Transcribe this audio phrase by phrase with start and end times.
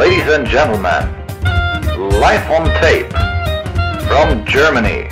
[0.00, 1.04] Ladies and gentlemen,
[2.20, 3.12] live on tape
[4.08, 5.10] from Germany,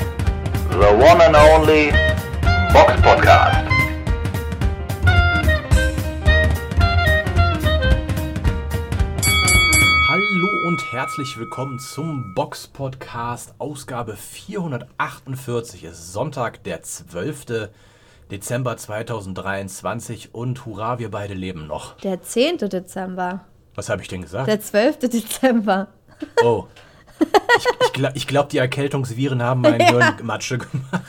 [0.70, 1.90] the one and only
[2.72, 3.68] Box Podcast.
[10.08, 15.84] Hallo und herzlich willkommen zum Box Podcast Ausgabe 448.
[15.84, 17.68] Es ist Sonntag, der 12.
[18.30, 21.98] Dezember 2023 und hurra, wir beide leben noch.
[21.98, 22.56] Der 10.
[22.70, 23.44] Dezember.
[23.78, 24.48] Was habe ich denn gesagt?
[24.48, 24.98] Der 12.
[24.98, 25.86] Dezember.
[26.42, 26.64] Oh.
[27.20, 29.86] Ich, ich glaube, glaub, die Erkältungsviren haben mein ja.
[29.86, 31.04] Hirn Matsche gemacht.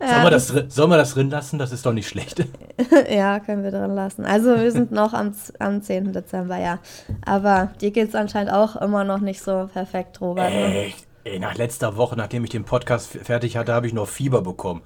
[0.00, 1.58] Ja, sollen, wir das, sollen wir das drin lassen?
[1.58, 2.46] Das ist doch nicht schlecht.
[3.10, 4.24] ja, können wir drin lassen.
[4.24, 6.14] Also wir sind noch am, am 10.
[6.14, 6.78] Dezember, ja.
[7.26, 10.50] Aber dir geht es anscheinend auch immer noch nicht so perfekt, Robert.
[10.50, 10.86] Ne?
[10.86, 11.06] Echt?
[11.24, 14.80] Ey, nach letzter Woche, nachdem ich den Podcast fertig hatte, habe ich noch Fieber bekommen.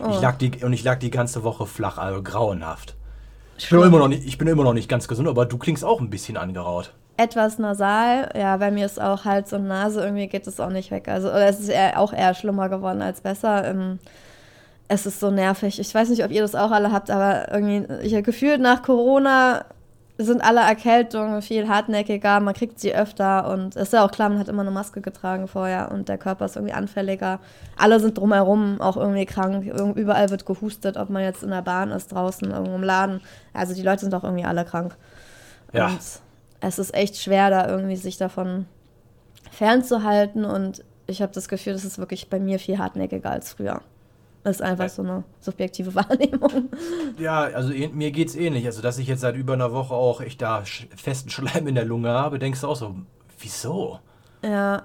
[0.00, 0.10] Oh.
[0.10, 2.94] Ich lag die, und ich lag die ganze Woche flach, also grauenhaft.
[3.56, 5.84] Ich bin, immer noch nicht, ich bin immer noch nicht ganz gesund, aber du klingst
[5.84, 6.92] auch ein bisschen angeraut.
[7.16, 10.90] Etwas nasal, ja, bei mir ist auch Hals und Nase, irgendwie geht es auch nicht
[10.90, 11.08] weg.
[11.08, 13.64] Also, es ist eher, auch eher schlimmer geworden als besser.
[13.64, 14.00] Ähm,
[14.88, 15.78] es ist so nervig.
[15.78, 18.82] Ich weiß nicht, ob ihr das auch alle habt, aber irgendwie, ich habe gefühlt nach
[18.82, 19.64] Corona
[20.16, 24.28] sind alle Erkältungen viel hartnäckiger, man kriegt sie öfter und es ist ja auch klar,
[24.28, 27.40] man hat immer eine Maske getragen vorher und der Körper ist irgendwie anfälliger.
[27.76, 29.64] Alle sind drumherum auch irgendwie krank,
[29.96, 33.20] überall wird gehustet, ob man jetzt in der Bahn ist, draußen, irgendwo im Laden.
[33.52, 34.96] Also die Leute sind auch irgendwie alle krank.
[35.72, 35.88] Ja.
[35.88, 35.98] Und
[36.60, 38.66] es ist echt schwer, da irgendwie sich davon
[39.50, 43.82] fernzuhalten und ich habe das Gefühl, das ist wirklich bei mir viel hartnäckiger als früher.
[44.44, 46.68] Das ist einfach so eine subjektive Wahrnehmung.
[47.18, 48.66] Ja, also eh, mir geht es ähnlich.
[48.66, 50.62] Also, dass ich jetzt seit über einer Woche auch echt da
[50.96, 52.94] festen Schleim in der Lunge habe, denkst du auch so,
[53.40, 53.98] wieso?
[54.42, 54.82] Ja,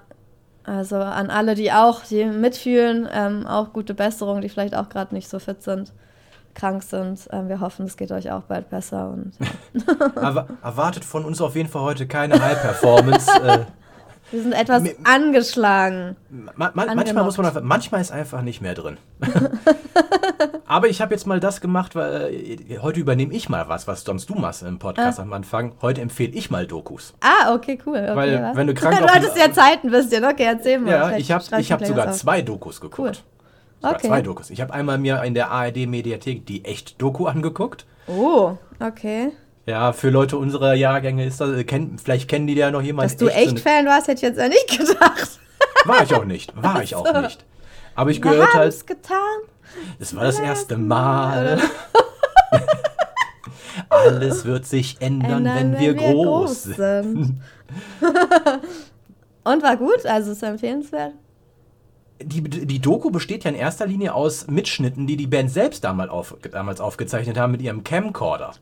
[0.64, 5.14] also an alle, die auch, die mitfühlen, ähm, auch gute Besserung, die vielleicht auch gerade
[5.14, 5.92] nicht so fit sind,
[6.54, 7.28] krank sind.
[7.30, 9.10] Ähm, wir hoffen, es geht euch auch bald besser.
[9.10, 10.46] Und, ja.
[10.62, 13.30] Erwartet von uns auf jeden Fall heute keine High-Performance.
[13.44, 13.64] äh,
[14.30, 16.16] wir sind etwas M angeschlagen.
[16.30, 18.98] Ma ma manchmal, muss man einfach, manchmal ist einfach nicht mehr drin.
[20.66, 24.04] Aber ich habe jetzt mal das gemacht, weil äh, heute übernehme ich mal was, was
[24.04, 25.22] sonst du machst im Podcast ah.
[25.22, 25.72] am Anfang.
[25.82, 27.14] Heute empfehle ich mal Dokus.
[27.20, 27.98] Ah, okay, cool.
[27.98, 28.56] Okay, weil was?
[28.56, 30.24] wenn du krank Du hattest ja Zeit ein bisschen.
[30.24, 30.90] Okay, erzähl mal.
[30.90, 32.98] Ja, ich habe ich hab sogar zwei Dokus geguckt.
[32.98, 33.12] Cool.
[33.80, 34.08] Sogar okay.
[34.08, 34.50] zwei Dokus.
[34.50, 37.86] Ich habe einmal mir in der ARD-Mediathek die Echt-Doku angeguckt.
[38.06, 39.32] Oh, okay.
[39.66, 43.12] Ja, für Leute unserer Jahrgänge ist das, kenn, vielleicht kennen die ja noch jemanden.
[43.12, 45.38] Dass du echt, echt Fan warst, hätte ich jetzt ja nicht gedacht.
[45.84, 47.44] War ich auch nicht, war ich auch nicht.
[47.94, 48.72] Aber ich gehört halt.
[48.72, 49.18] Es getan.
[49.98, 51.60] Es war das erste Mal.
[53.88, 57.40] Alles wird sich ändern, ändern wenn, wenn, wir, wir groß, groß sind.
[59.44, 61.12] Und war gut, also ist empfehlenswert.
[62.22, 66.10] Die, die Doku besteht ja in erster Linie aus Mitschnitten, die die Band selbst damals,
[66.10, 68.52] auf, damals aufgezeichnet haben mit ihrem Camcorder.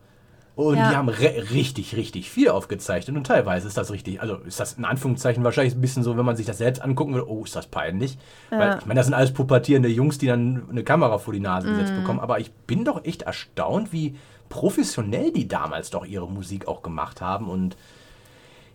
[0.58, 0.90] Und ja.
[0.90, 3.16] die haben richtig, richtig viel aufgezeichnet.
[3.16, 6.24] Und teilweise ist das richtig, also ist das in Anführungszeichen wahrscheinlich ein bisschen so, wenn
[6.24, 8.18] man sich das selbst angucken will, oh, ist das peinlich.
[8.50, 8.58] Ja.
[8.58, 11.68] Weil ich meine, das sind alles pubertierende Jungs, die dann eine Kamera vor die Nase
[11.68, 12.00] gesetzt mhm.
[12.00, 12.18] bekommen.
[12.18, 14.16] Aber ich bin doch echt erstaunt, wie
[14.48, 17.48] professionell die damals doch ihre Musik auch gemacht haben.
[17.48, 17.76] Und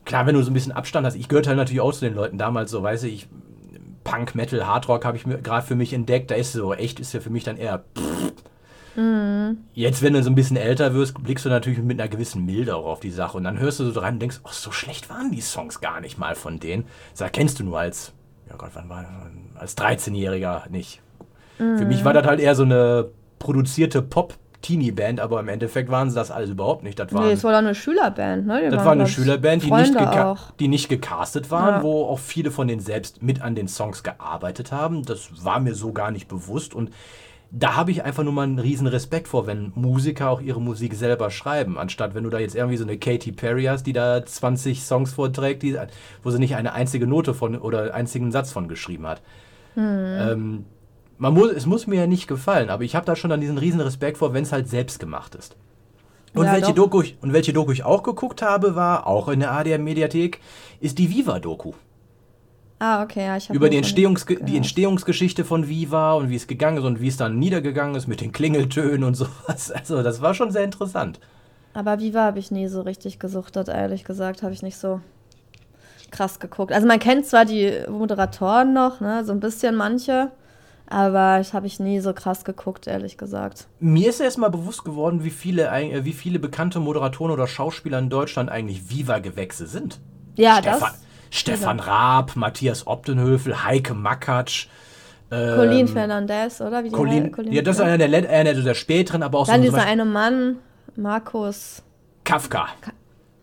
[0.05, 2.15] klar, wenn du so ein bisschen Abstand hast, ich gehörte halt natürlich auch zu den
[2.15, 3.27] Leuten damals, so weiß ich,
[4.05, 6.31] Punk, Metal, Hardrock habe ich gerade für mich entdeckt.
[6.31, 7.83] Da ist so, echt ist ja für mich dann eher.
[7.97, 8.31] Pff,
[8.95, 9.57] Mhm.
[9.73, 12.75] Jetzt, wenn du so ein bisschen älter wirst, blickst du natürlich mit einer gewissen Milde
[12.75, 13.37] auch auf die Sache.
[13.37, 16.01] Und dann hörst du so dran und denkst, oh, so schlecht waren die Songs gar
[16.01, 16.85] nicht mal von denen.
[17.11, 18.13] Das erkennst du nur als,
[18.49, 19.05] ja Gott, wann war
[19.55, 21.01] als 13-Jähriger nicht.
[21.59, 21.77] Mhm.
[21.77, 23.09] Für mich war das halt eher so eine
[23.39, 26.97] produzierte Pop- Teenie-Band, aber im Endeffekt waren sie das alles überhaupt nicht.
[26.97, 28.63] Das waren, nee, es war doch eine Schülerband, ne?
[28.63, 29.93] Die das war eine Schülerband, die nicht,
[30.59, 31.83] die nicht gecastet waren, ja.
[31.83, 35.03] wo auch viele von denen selbst mit an den Songs gearbeitet haben.
[35.03, 36.91] Das war mir so gar nicht bewusst und
[37.55, 40.95] da habe ich einfach nur mal einen riesen Respekt vor, wenn Musiker auch ihre Musik
[40.95, 44.25] selber schreiben, anstatt wenn du da jetzt irgendwie so eine Katy Perry hast, die da
[44.25, 45.77] 20 Songs vorträgt, die,
[46.23, 49.21] wo sie nicht eine einzige Note von oder einen einzigen Satz von geschrieben hat.
[49.75, 49.83] Hm.
[49.85, 50.65] Ähm,
[51.19, 53.59] man muss, es muss mir ja nicht gefallen, aber ich habe da schon dann diesen
[53.59, 55.55] riesen Respekt vor, wenn es halt selbst gemacht ist.
[56.33, 59.41] Und, ja, welche Doku ich, und welche Doku ich auch geguckt habe, war auch in
[59.41, 60.39] der ADR-Mediathek,
[60.79, 61.73] ist die Viva-Doku.
[62.85, 66.79] Ah, okay, ja, ich Über die, Entstehungs die Entstehungsgeschichte von Viva und wie es gegangen
[66.79, 69.71] ist und wie es dann niedergegangen ist mit den Klingeltönen und sowas.
[69.71, 71.17] Also, das war schon sehr interessant.
[71.73, 74.99] Aber Viva habe ich nie so richtig gesuchtet, ehrlich gesagt, habe ich nicht so
[76.11, 76.73] krass geguckt.
[76.73, 80.31] Also, man kennt zwar die Moderatoren noch, ne, so ein bisschen manche.
[80.85, 83.67] Aber ich habe ich nie so krass geguckt, ehrlich gesagt.
[83.79, 85.71] Mir ist erst mal bewusst geworden, wie viele,
[86.03, 90.01] wie viele bekannte Moderatoren oder Schauspieler in Deutschland eigentlich Viva-Gewächse sind.
[90.35, 91.02] Ja, Stefan, das.
[91.33, 94.67] Stefan Raab, Matthias Optenhöfel, Heike Makatsch.
[95.31, 96.83] Ähm, Colin Fernandez, oder?
[96.83, 99.71] Wie Colin, Colin, ja, das ist einer der, einer der späteren, aber auch Dann so.
[99.71, 100.57] Dann dieser eine Mann,
[100.95, 101.81] Markus.
[102.23, 102.67] Kafka.
[102.81, 102.91] Ka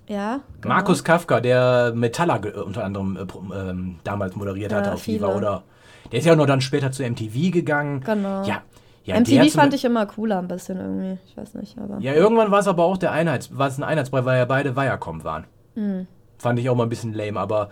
[0.07, 0.41] Ja.
[0.61, 0.73] Genau.
[0.73, 5.23] Markus Kafka, der Metalla unter anderem äh, ähm, damals moderiert ja, hat auf viele.
[5.23, 5.65] Viva oder
[6.13, 8.03] der ist ja auch noch dann später zu MTV gegangen.
[8.03, 8.45] Genau.
[8.45, 8.63] Ja.
[9.03, 11.19] ja MTV fand ich immer cooler ein bisschen irgendwie.
[11.27, 11.99] Ich weiß nicht, aber.
[11.99, 14.77] Ja, irgendwann war es aber auch der Einheits, war es ein Einheitsbrei, weil ja beide
[14.77, 15.45] Viacom waren.
[15.75, 16.07] Mhm.
[16.41, 17.71] Fand ich auch mal ein bisschen lame, aber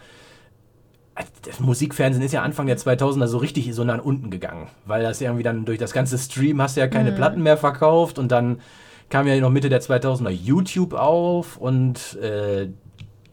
[1.43, 5.20] das Musikfernsehen ist ja Anfang der 2000er so richtig so nach unten gegangen, weil das
[5.20, 7.17] irgendwie dann durch das ganze Stream hast du ja keine mhm.
[7.17, 8.61] Platten mehr verkauft und dann
[9.09, 12.69] kam ja noch Mitte der 2000er YouTube auf und äh,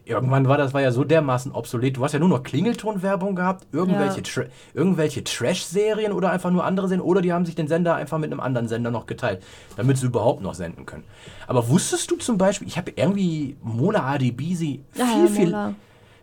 [0.06, 1.96] irgendwann war das war ja so dermaßen obsolet.
[1.96, 4.22] Du hast ja nur noch Klingeltonwerbung gehabt, irgendwelche, ja.
[4.22, 4.42] Tra
[4.72, 8.30] irgendwelche Trash-Serien oder einfach nur andere Serien oder die haben sich den Sender einfach mit
[8.30, 9.42] einem anderen Sender noch geteilt,
[9.76, 11.04] damit sie überhaupt noch senden können.
[11.46, 15.74] Aber wusstest du zum Beispiel, ich habe irgendwie Mola Adibisi viel, ja, viel,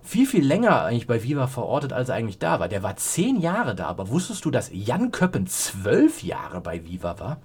[0.01, 2.69] viel, viel länger eigentlich bei Viva verortet, als er eigentlich da war.
[2.69, 7.19] Der war zehn Jahre da, aber wusstest du, dass Jan Köppen zwölf Jahre bei Viva
[7.19, 7.37] war?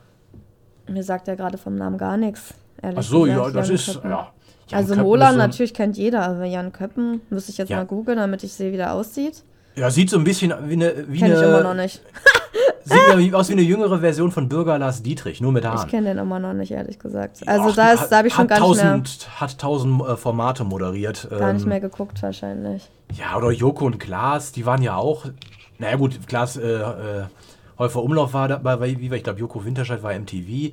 [0.88, 2.54] Mir sagt er gerade vom Namen gar nichts.
[2.80, 4.10] Ach so, gesagt, ja, das Jan ist, Köppen.
[4.10, 4.32] ja.
[4.68, 7.78] Jan also Köppen Molan so natürlich kennt jeder, aber Jan Köppen müsste ich jetzt ja.
[7.78, 9.42] mal googeln, damit ich sehe, wie der aussieht.
[9.76, 11.04] Ja, sieht so ein bisschen wie eine.
[11.08, 12.02] Wie Kenn eine, ich immer noch nicht.
[12.88, 15.84] Sieht aus wie eine jüngere Version von Bürger Lars Dietrich, nur mit Haaren.
[15.84, 17.46] Ich kenne den immer noch nicht, ehrlich gesagt.
[17.46, 19.40] Also Ach, da, da habe ich schon gar tausend, nicht mehr...
[19.40, 21.28] Hat tausend äh, Formate moderiert.
[21.28, 22.88] Gar ähm, nicht mehr geguckt wahrscheinlich.
[23.12, 25.26] Ja, oder Joko und Klaas, die waren ja auch...
[25.78, 27.24] Naja gut, Klaas äh, äh,
[27.78, 30.72] Häufer Umlauf war dabei, wie ich glaube Joko Winterscheid war MTV.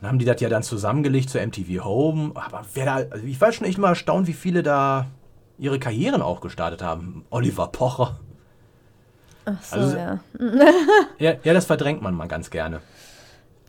[0.00, 2.32] Dann haben die das ja dann zusammengelegt zu MTV Home.
[2.34, 5.06] Aber wer da, also ich war schon echt mal erstaunt, wie viele da
[5.58, 7.24] ihre Karrieren auch gestartet haben.
[7.30, 8.18] Oliver Pocher.
[9.44, 10.20] Ach so, also, ja.
[11.18, 11.34] ja.
[11.42, 12.80] Ja, das verdrängt man mal ganz gerne.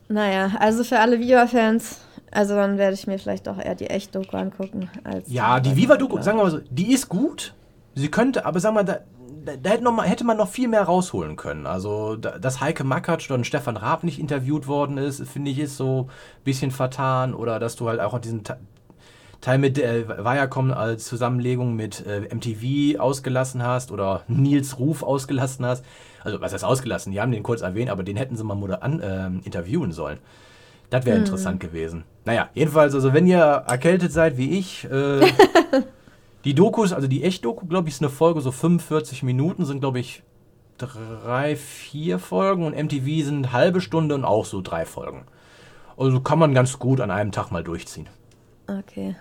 [0.08, 2.02] Naja, also für alle Viva-Fans,
[2.32, 4.90] also dann werde ich mir vielleicht auch eher die Echt-Doku angucken.
[5.04, 7.54] Als ja, die Viva-Doku, sagen wir mal so, die ist gut.
[7.96, 9.02] Sie könnte, aber sagen wir mal,
[9.44, 11.66] da, da hätte, mal, hätte, man noch viel mehr rausholen können.
[11.66, 15.78] Also, da, dass Heike Makatsch oder Stefan Raab nicht interviewt worden ist, finde ich, ist
[15.78, 17.34] so ein bisschen vertan.
[17.34, 18.44] Oder dass du halt auch diesen
[19.42, 25.66] Teil mit äh, Viacom als Zusammenlegung mit äh, MTV ausgelassen hast oder Nils Ruf ausgelassen
[25.66, 25.84] hast.
[26.24, 27.12] Also, was heißt ausgelassen?
[27.12, 30.20] Die haben den kurz erwähnt, aber den hätten sie mal an, äh, interviewen sollen.
[30.92, 31.24] Das wäre hm.
[31.24, 32.04] interessant gewesen.
[32.26, 35.22] Naja, jedenfalls, also wenn ihr erkältet seid wie ich, äh,
[36.46, 40.00] die Dokus, also die Echt-Doku, glaube ich, ist eine Folge, so 45 Minuten, sind, glaube
[40.00, 40.24] ich,
[40.78, 45.26] drei, vier Folgen und MTV sind eine halbe Stunde und auch so drei Folgen.
[45.98, 48.10] Also kann man ganz gut an einem Tag mal durchziehen.
[48.68, 49.16] Okay.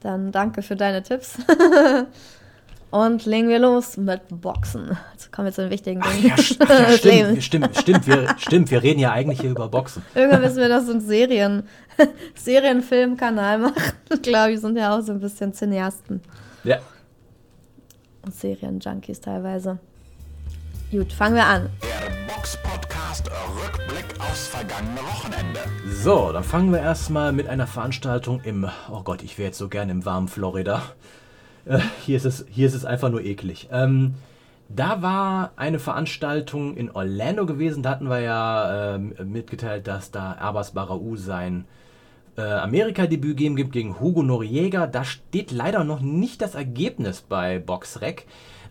[0.00, 1.38] Dann danke für deine Tipps.
[2.90, 4.96] Und legen wir los mit Boxen.
[5.12, 6.32] Jetzt kommen wir zu den wichtigen Dingen.
[6.34, 9.68] Ach ja, ach ja stimmt, stimmt, stimmt, wir, stimmt, wir reden ja eigentlich hier über
[9.68, 10.02] Boxen.
[10.14, 11.64] Irgendwann müssen wir das so einen Serien,
[12.36, 13.92] Serienfilmkanal machen.
[14.12, 16.22] Ich glaube, wir sind ja auch so ein bisschen Cineasten.
[16.66, 16.78] Ja.
[18.22, 19.78] Und Serienjunkies teilweise.
[20.90, 21.70] Gut, fangen wir an.
[21.80, 25.60] Der Box-Podcast Rückblick aufs vergangene Wochenende.
[25.88, 29.68] So, dann fangen wir erstmal mit einer Veranstaltung im, oh Gott, ich wäre jetzt so
[29.68, 30.82] gerne im warmen Florida.
[31.66, 33.68] Äh, hier, ist es, hier ist es einfach nur eklig.
[33.70, 34.14] Ähm,
[34.68, 37.84] da war eine Veranstaltung in Orlando gewesen.
[37.84, 41.64] Da hatten wir ja ähm, mitgeteilt, dass da Abbas Barau sein
[42.36, 44.86] äh, Amerika-Debüt geben gibt gegen Hugo Noriega.
[44.86, 48.26] Da steht leider noch nicht das Ergebnis bei Boxrec.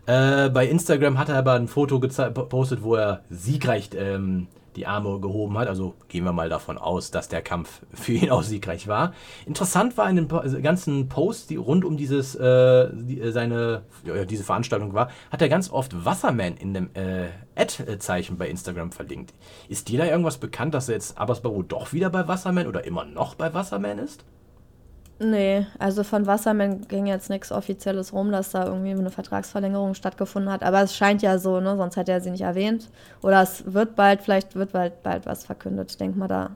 [0.06, 4.46] Äh, bei Instagram hat er aber ein Foto gepostet, wo er siegreich ähm,
[4.76, 5.68] die Arme gehoben hat.
[5.68, 9.12] Also gehen wir mal davon aus, dass der Kampf für ihn auch siegreich war.
[9.46, 13.82] Interessant war in den also ganzen Posts, die rund um dieses äh, die, äh, seine
[14.04, 18.92] ja, diese Veranstaltung war, hat er ganz oft Wasserman in dem äh, Ad-Zeichen bei Instagram
[18.92, 19.34] verlinkt.
[19.68, 22.84] Ist dir da irgendwas bekannt, dass er jetzt Abbas Barou doch wieder bei Wasserman oder
[22.84, 24.24] immer noch bei Wasserman ist?
[25.18, 30.52] Nee, also von Wasserman ging jetzt nichts Offizielles rum, dass da irgendwie eine Vertragsverlängerung stattgefunden
[30.52, 30.62] hat.
[30.62, 31.76] Aber es scheint ja so, ne?
[31.76, 32.90] Sonst hätte er sie nicht erwähnt.
[33.22, 35.90] Oder es wird bald, vielleicht wird bald, bald was verkündet.
[35.90, 36.50] Ich denke mal, da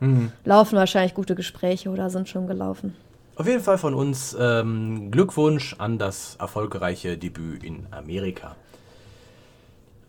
[0.00, 0.32] mhm.
[0.44, 2.96] laufen wahrscheinlich gute Gespräche oder sind schon gelaufen.
[3.36, 8.56] Auf jeden Fall von uns ähm, Glückwunsch an das erfolgreiche Debüt in Amerika.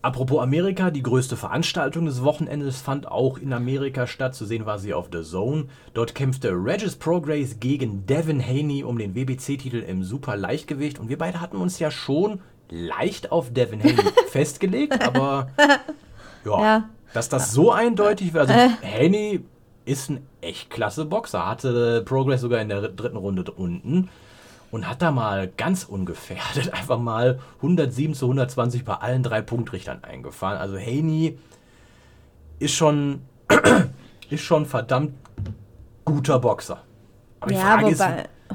[0.05, 4.35] Apropos Amerika, die größte Veranstaltung des Wochenendes fand auch in Amerika statt.
[4.35, 5.65] Zu sehen war sie auf The Zone.
[5.95, 11.00] Dort kämpfte Regis Progress gegen Devin Haney um den WBC-Titel im Super Leichtgewicht.
[11.00, 13.95] Und wir beide hatten uns ja schon leicht auf Devin Haney
[14.29, 15.50] festgelegt, aber
[16.45, 18.41] ja, ja, dass das so eindeutig war.
[18.41, 18.69] Also äh.
[18.83, 19.43] Haney
[19.85, 24.09] ist ein echt klasse Boxer, hatte Progress sogar in der dritten Runde unten
[24.72, 30.03] und hat da mal ganz ungefährdet einfach mal 107 zu 120 bei allen drei Punktrichtern
[30.03, 30.57] eingefahren.
[30.57, 31.38] Also Haney
[32.60, 33.22] ist schon,
[34.29, 35.13] ist schon verdammt
[36.03, 36.81] guter Boxer.
[37.39, 38.03] Aber ja, wobei, ist,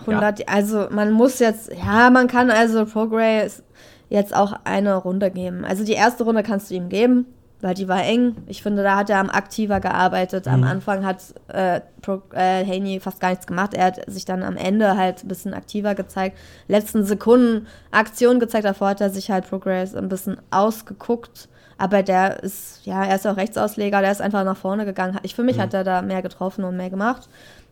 [0.07, 0.47] 100, ja.
[0.49, 3.63] also man muss jetzt, ja, man kann also Progress
[4.09, 5.65] jetzt auch eine Runde geben.
[5.65, 7.27] Also die erste Runde kannst du ihm geben.
[7.61, 8.37] Weil die war eng.
[8.47, 10.47] Ich finde, da hat er am aktiver gearbeitet.
[10.47, 10.53] Mhm.
[10.53, 13.75] Am Anfang hat äh, Pro, äh, Haney fast gar nichts gemacht.
[13.75, 16.39] Er hat sich dann am Ende halt ein bisschen aktiver gezeigt.
[16.69, 18.65] Letzten Sekunden Aktion gezeigt.
[18.65, 21.49] Davor hat er sich halt Progress ein bisschen ausgeguckt.
[21.77, 25.19] Aber der ist, ja, er ist auch Rechtsausleger, der ist einfach nach vorne gegangen.
[25.23, 25.63] Ich, für mich mhm.
[25.63, 27.29] hat er da mehr getroffen und mehr gemacht.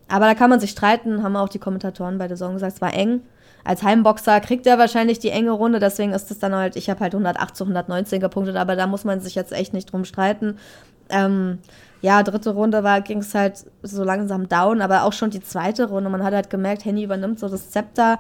[0.09, 2.81] Aber da kann man sich streiten, haben auch die Kommentatoren bei der Saison gesagt, es
[2.81, 3.21] war eng
[3.69, 7.01] als Heimboxer kriegt er wahrscheinlich die enge Runde, deswegen ist es dann halt, ich habe
[7.01, 10.57] halt 108 zu 119 gepunktet, aber da muss man sich jetzt echt nicht drum streiten.
[11.11, 11.59] Ähm,
[12.01, 16.09] ja, dritte Runde ging es halt so langsam down, aber auch schon die zweite Runde.
[16.09, 18.19] Man hat halt gemerkt, Henny übernimmt so das Zepter.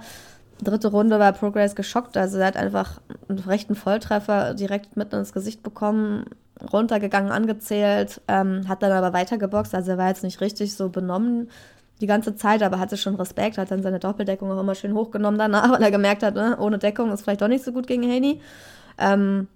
[0.62, 3.00] Dritte Runde war Progress geschockt, also er hat einfach
[3.30, 6.26] einen rechten Volltreffer direkt mitten ins Gesicht bekommen,
[6.74, 11.48] runtergegangen, angezählt, ähm, hat dann aber weitergeboxt, also er war jetzt nicht richtig so benommen
[12.00, 15.38] die ganze Zeit, aber hatte schon Respekt, hat dann seine Doppeldeckung auch immer schön hochgenommen
[15.38, 18.02] danach, weil er gemerkt hat, ne, ohne Deckung ist vielleicht doch nicht so gut gegen
[18.02, 18.40] Haney.
[18.98, 19.48] Ähm,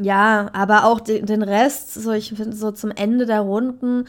[0.00, 4.06] ja, aber auch de den Rest, so ich finde so zum Ende der Runden,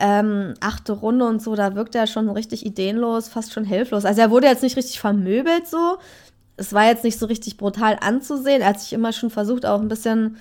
[0.00, 4.04] ähm, achte Runde und so, da wirkt er schon richtig ideenlos, fast schon hilflos.
[4.04, 5.98] Also er wurde jetzt nicht richtig vermöbelt so.
[6.56, 8.62] Es war jetzt nicht so richtig brutal anzusehen.
[8.62, 10.36] Er hat sich immer schon versucht, auch ein bisschen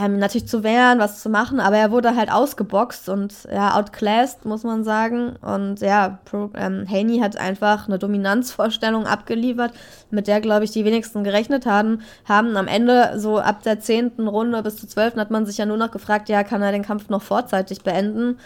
[0.00, 4.44] ähm, natürlich zu wehren, was zu machen, aber er wurde halt ausgeboxt und ja, outclassed,
[4.44, 5.36] muss man sagen.
[5.42, 9.72] Und ja, Pro, ähm, Haney hat einfach eine Dominanzvorstellung abgeliefert,
[10.10, 12.02] mit der, glaube ich, die wenigsten gerechnet haben.
[12.26, 12.56] haben.
[12.56, 15.76] Am Ende, so ab der zehnten Runde bis zur zwölften, hat man sich ja nur
[15.76, 18.38] noch gefragt, ja, kann er den Kampf noch vorzeitig beenden?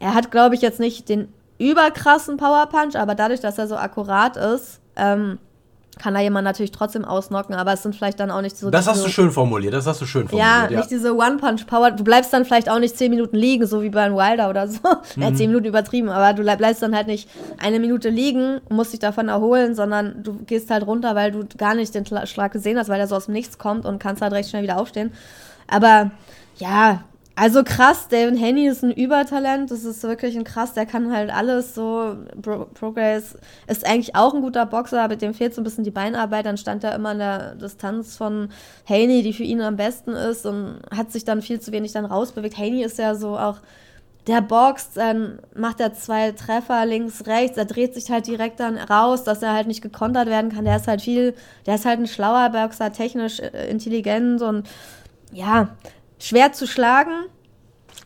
[0.00, 4.36] Er hat, glaube ich, jetzt nicht den überkrassen Powerpunch, aber dadurch, dass er so akkurat
[4.36, 5.38] ist, ähm,
[5.98, 8.70] kann da jemand natürlich trotzdem ausnocken, aber es sind vielleicht dann auch nicht so.
[8.70, 10.48] Das hast du schön formuliert, das hast du schön formuliert.
[10.48, 10.78] Ja, ja.
[10.78, 11.92] nicht diese One-Punch-Power.
[11.92, 14.68] Du bleibst dann vielleicht auch nicht zehn Minuten liegen, so wie bei einem Wilder oder
[14.68, 14.80] so.
[15.16, 15.22] Mhm.
[15.22, 19.00] ja, zehn Minuten übertrieben, aber du bleibst dann halt nicht eine Minute liegen, musst dich
[19.00, 22.88] davon erholen, sondern du gehst halt runter, weil du gar nicht den Schlag gesehen hast,
[22.88, 25.12] weil der so aus dem Nichts kommt und kannst halt recht schnell wieder aufstehen.
[25.68, 26.10] Aber
[26.56, 27.04] ja,
[27.36, 31.34] also krass, David Haney ist ein Übertalent, das ist wirklich ein krass, der kann halt
[31.34, 32.16] alles so.
[32.40, 33.36] Pro Progress
[33.66, 36.46] ist eigentlich auch ein guter Boxer, aber dem fehlt so ein bisschen die Beinarbeit.
[36.46, 38.50] Dann stand er immer in der Distanz von
[38.88, 42.04] Haney, die für ihn am besten ist und hat sich dann viel zu wenig dann
[42.04, 42.56] rausbewegt.
[42.56, 43.58] Haney ist ja so auch,
[44.26, 48.78] der boxt, dann macht er zwei Treffer links, rechts, er dreht sich halt direkt dann
[48.78, 50.64] raus, dass er halt nicht gekontert werden kann.
[50.64, 51.34] Der ist halt viel,
[51.66, 54.66] der ist halt ein schlauer Boxer, technisch äh, intelligent und
[55.32, 55.68] ja,
[56.18, 57.26] schwer zu schlagen.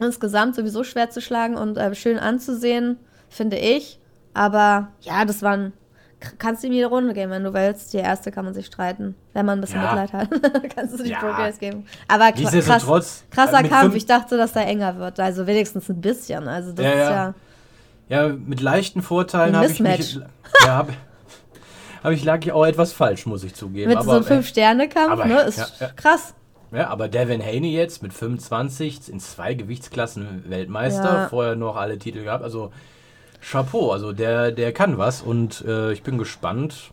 [0.00, 2.98] Insgesamt sowieso schwer zu schlagen und äh, schön anzusehen,
[3.28, 3.98] finde ich.
[4.34, 5.72] Aber ja, das waren.
[6.38, 7.92] Kannst du ihm jede Runde geben, wenn du willst.
[7.92, 9.14] Die erste kann man sich streiten.
[9.34, 9.94] Wenn man ein bisschen ja.
[9.94, 10.28] Mitleid hat,
[10.74, 11.18] kannst du die ja.
[11.20, 11.86] Progress geben.
[12.08, 13.94] Aber krass, krasser äh, Kampf.
[13.94, 15.20] Ich dachte, dass da enger wird.
[15.20, 16.48] Also wenigstens ein bisschen.
[16.48, 17.34] Also das ja, ist ja.
[18.08, 20.18] Ja, mit leichten Vorteilen habe ich mich.
[20.64, 20.92] Ja, habe
[22.02, 23.88] hab ich lag ich auch etwas falsch, muss ich zugeben.
[23.88, 25.42] Mit aber, so einem Fünf-Sterne-Kampf, ne?
[25.42, 26.34] Ist krass.
[26.70, 31.28] Ja, aber Devin Haney jetzt mit 25 in zwei Gewichtsklassen Weltmeister, ja.
[31.28, 32.44] vorher noch alle Titel gehabt.
[32.44, 32.72] Also
[33.40, 36.92] Chapeau, also der, der kann was und äh, ich bin gespannt,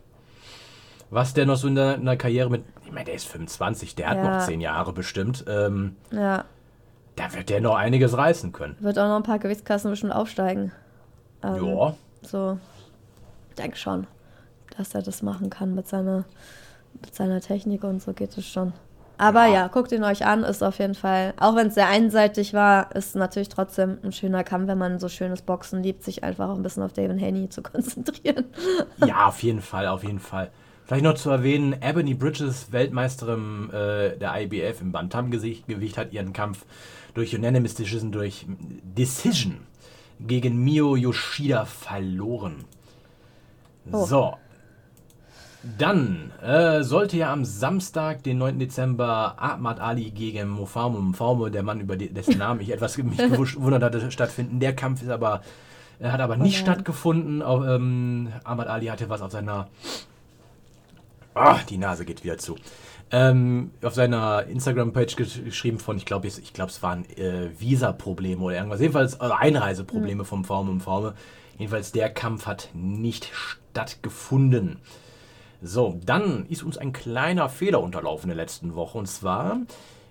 [1.09, 2.63] was der noch so in der, in der Karriere mit.
[2.85, 4.37] Ich meine, der ist 25, der hat ja.
[4.37, 5.43] noch zehn Jahre bestimmt.
[5.47, 6.45] Ähm, ja.
[7.15, 8.75] Da wird der noch einiges reißen können.
[8.79, 10.71] Wird auch noch ein paar Gewichtsklassen bestimmt aufsteigen.
[11.43, 11.95] Ähm, ja.
[12.21, 12.59] So,
[13.49, 14.07] ich denke schon,
[14.77, 16.25] dass er das machen kann mit seiner,
[17.01, 18.73] mit seiner Technik und so geht es schon.
[19.17, 19.53] Aber ja.
[19.53, 22.93] ja, guckt ihn euch an, ist auf jeden Fall, auch wenn es sehr einseitig war,
[22.95, 26.55] ist natürlich trotzdem ein schöner Kampf, wenn man so schönes Boxen liebt, sich einfach auch
[26.55, 28.45] ein bisschen auf David Haney zu konzentrieren.
[29.05, 30.51] Ja, auf jeden Fall, auf jeden Fall.
[30.85, 36.65] Vielleicht noch zu erwähnen, Ebony Bridges, Weltmeisterin äh, der IBF im Bantam-Gewicht, hat ihren Kampf
[37.15, 39.65] durch Unanimous Decision, durch Decision
[40.19, 42.65] gegen Mio Yoshida verloren.
[43.91, 44.05] Oh.
[44.05, 44.37] So,
[45.77, 48.59] dann äh, sollte ja am Samstag, den 9.
[48.59, 53.83] Dezember, Ahmad Ali gegen Mofamo Mofamo, der Mann, über dessen Namen ich etwas mich gewundert
[53.83, 54.59] hatte, stattfinden.
[54.59, 55.41] Der Kampf ist aber,
[55.99, 56.63] äh, hat aber nicht okay.
[56.63, 57.41] stattgefunden.
[57.41, 59.67] Auch, ähm, Ahmad Ali hatte was auf seiner.
[61.33, 62.55] Ach, die Nase geht wieder zu.
[63.11, 68.55] Ähm, auf seiner Instagram-Page geschrieben von, ich glaube, ich glaub, es waren äh, Visa-Probleme oder
[68.55, 68.79] irgendwas.
[68.79, 70.27] Jedenfalls also Einreiseprobleme mhm.
[70.27, 71.13] vom Pfaume Pfaume.
[71.57, 74.79] Jedenfalls der Kampf hat nicht stattgefunden.
[75.61, 78.97] So, dann ist uns ein kleiner Fehler unterlaufen in der letzten Woche.
[78.97, 79.59] Und zwar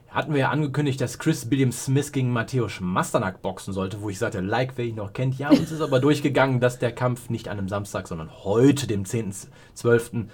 [0.09, 4.19] hatten wir ja angekündigt, dass Chris William Smith gegen Matthäus Masternack boxen sollte, wo ich
[4.19, 5.39] sagte, like, wer ihn noch kennt.
[5.39, 9.05] Ja, uns ist aber durchgegangen, dass der Kampf nicht an einem Samstag, sondern heute, dem
[9.05, 10.27] 10.12.,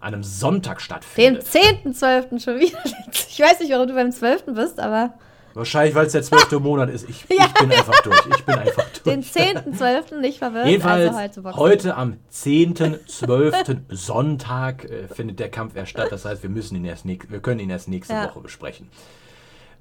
[0.00, 1.52] an einem Sonntag stattfindet.
[1.54, 2.44] Dem 10.12.
[2.44, 2.78] schon wieder.
[3.10, 4.44] Ich weiß nicht, warum du beim 12.
[4.54, 5.14] bist, aber.
[5.54, 7.08] Wahrscheinlich, weil es der zwölfte Monat ist.
[7.08, 7.46] Ich, ja.
[7.46, 8.26] ich, bin einfach durch.
[8.36, 9.04] Ich bin einfach durch.
[9.04, 10.20] Den 10.12.
[10.20, 10.66] nicht verwirrt.
[10.66, 13.80] Jedenfalls also heute am 10.12.
[13.88, 16.08] Sonntag äh, findet der Kampf erst statt.
[16.10, 18.28] Das heißt, wir müssen ihn erst wir können ihn erst nächste ja.
[18.28, 18.88] Woche besprechen.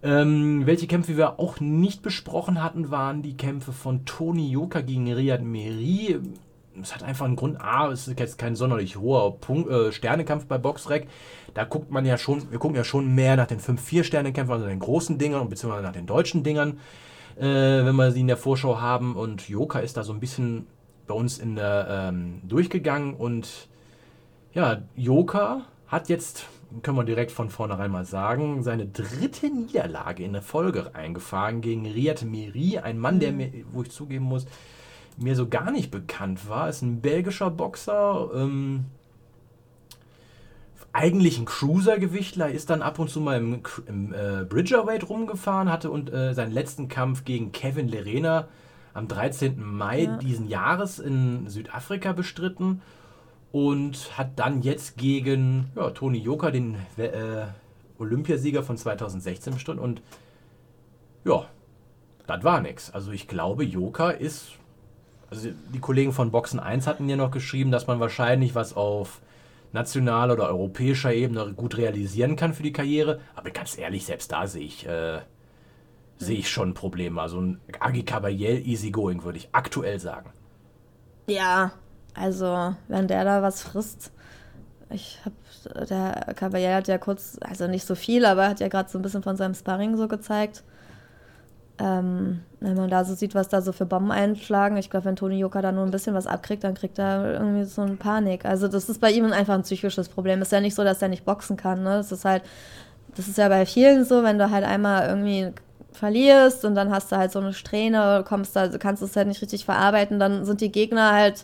[0.03, 5.12] Ähm, welche Kämpfe wir auch nicht besprochen hatten, waren die Kämpfe von Tony Yoka gegen
[5.12, 6.20] Riyad Meri.
[6.82, 7.62] Es hat einfach einen Grund.
[7.62, 11.08] A, es ist jetzt kein sonderlich hoher Punkt, äh, Sternekampf bei Boxrec.
[11.53, 14.80] Da guckt man ja schon, wir gucken ja schon mehr nach den 5-4-Sterne-Kämpfen, also den
[14.80, 16.80] großen Dingern, beziehungsweise nach den deutschen Dingern,
[17.38, 19.15] äh, wenn wir sie in der Vorschau haben.
[19.15, 20.68] Und Yoka ist da so ein bisschen
[21.06, 23.13] bei uns in der, ähm, durchgegangen.
[23.13, 23.68] Und
[24.53, 26.48] ja, Yoka hat jetzt
[26.82, 31.86] können wir direkt von vornherein mal sagen, seine dritte Niederlage in der Folge eingefahren gegen
[31.86, 33.38] Riyad Miri, ein Mann, der mhm.
[33.38, 34.48] mir, wo ich zugeben muss,
[35.17, 36.70] mir so gar nicht bekannt war.
[36.70, 38.86] Ist ein belgischer Boxer, ähm,
[40.93, 45.89] eigentlich ein Cruiser-Gewichtler, ist dann ab und zu mal im, im äh, Bridgerweight rumgefahren, hatte
[45.89, 48.48] und äh, seinen letzten Kampf gegen Kevin Lerena
[48.93, 49.60] am 13.
[49.60, 50.17] Mai ja.
[50.17, 52.82] diesen Jahres in Südafrika bestritten
[53.51, 57.48] und hat dann jetzt gegen ja, Toni Joker, den äh,
[57.98, 60.03] Olympiasieger von 2016 bestritten und
[61.25, 61.46] ja,
[62.27, 62.91] das war nichts.
[62.91, 64.51] Also ich glaube, Joker ist,
[65.34, 69.22] also die Kollegen von Boxen 1 hatten ja noch geschrieben, dass man wahrscheinlich was auf
[69.72, 74.46] nationaler oder europäischer Ebene gut realisieren kann für die Karriere, aber ganz ehrlich, selbst da
[74.46, 75.20] sehe ich, äh,
[76.18, 77.20] sehe ich schon Probleme.
[77.20, 80.32] Also ein Agi Caballel easy going, würde ich aktuell sagen.
[81.28, 81.72] Ja,
[82.13, 84.12] also, wenn der da was frisst,
[84.92, 88.90] ich habe, der Caballero hat ja kurz, also nicht so viel, aber hat ja gerade
[88.90, 90.63] so ein bisschen von seinem Sparring so gezeigt.
[91.80, 95.15] Ähm, wenn man da so sieht, was da so für Bomben einschlagen, ich glaube, wenn
[95.15, 98.46] Toni Joker da nur ein bisschen was abkriegt, dann kriegt er irgendwie so eine Panik.
[98.46, 100.42] Also das ist bei ihm einfach ein psychisches Problem.
[100.42, 101.84] Ist ja nicht so, dass er nicht boxen kann.
[101.84, 101.98] Ne?
[101.98, 102.44] Das ist halt,
[103.15, 105.51] das ist ja bei vielen so, wenn du halt einmal irgendwie
[105.92, 109.42] verlierst und dann hast du halt so eine Strähne, kommst da, kannst es halt nicht
[109.42, 111.44] richtig verarbeiten, dann sind die Gegner halt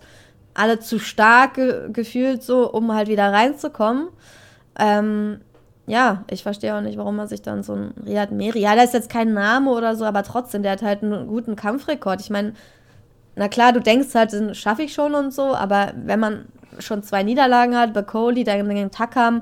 [0.53, 4.09] alle zu stark ge gefühlt, so, um halt wieder reinzukommen.
[4.77, 5.41] Ähm,
[5.89, 8.83] ja, ich verstehe auch nicht, warum man sich dann so ein Riyad Meri, ja, der
[8.83, 12.21] ist jetzt kein Name oder so, aber trotzdem, der hat halt einen guten Kampfrekord.
[12.21, 12.53] Ich meine,
[13.35, 16.45] na klar, du denkst halt, den schaffe ich schon und so, aber wenn man
[16.77, 19.41] schon zwei Niederlagen hat, Bekoli, dann gegen Takam,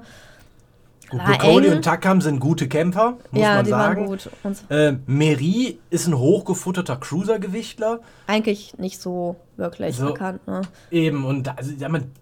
[1.10, 4.02] Bukoli und Takam sind gute Kämpfer, muss ja, man die sagen.
[4.02, 4.30] Waren gut.
[4.70, 8.02] Äh, Meri ist ein hochgefutterter Cruiser-Gewichtler.
[8.28, 10.46] Eigentlich nicht so wirklich so, bekannt.
[10.48, 10.62] Ne?
[10.92, 11.72] Eben, und also,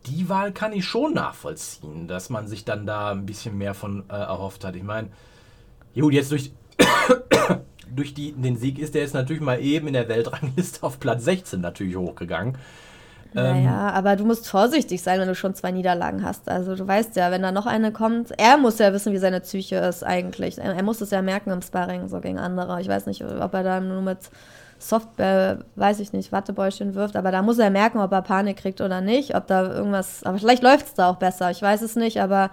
[0.05, 4.03] die Wahl kann ich schon nachvollziehen, dass man sich dann da ein bisschen mehr von
[4.09, 4.75] äh, erhofft hat.
[4.75, 5.07] Ich meine,
[5.95, 6.51] gut, jetzt durch,
[7.95, 11.25] durch die, den Sieg ist der jetzt natürlich mal eben in der Weltrangliste auf Platz
[11.25, 12.57] 16 natürlich hochgegangen.
[13.35, 16.47] Naja, ähm, aber du musst vorsichtig sein, wenn du schon zwei Niederlagen hast.
[16.47, 19.41] Also du weißt ja, wenn da noch eine kommt, er muss ja wissen, wie seine
[19.41, 20.57] Psyche ist eigentlich.
[20.57, 22.79] Er, muss es ja merken im Sparring, so gegen andere.
[22.79, 24.19] Ich weiß nicht, ob er da nur mit
[24.79, 28.79] Softball, weiß ich nicht, Wattebäuschen wirft, aber da muss er merken, ob er Panik kriegt
[28.79, 31.95] oder nicht, ob da irgendwas, aber vielleicht läuft es da auch besser, ich weiß es
[31.95, 32.51] nicht, aber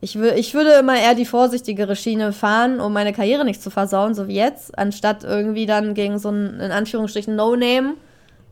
[0.00, 4.14] ich, ich würde immer eher die vorsichtigere Schiene fahren, um meine Karriere nicht zu versauen,
[4.14, 7.94] so wie jetzt, anstatt irgendwie dann gegen so einen, in Anführungsstrichen, No-Name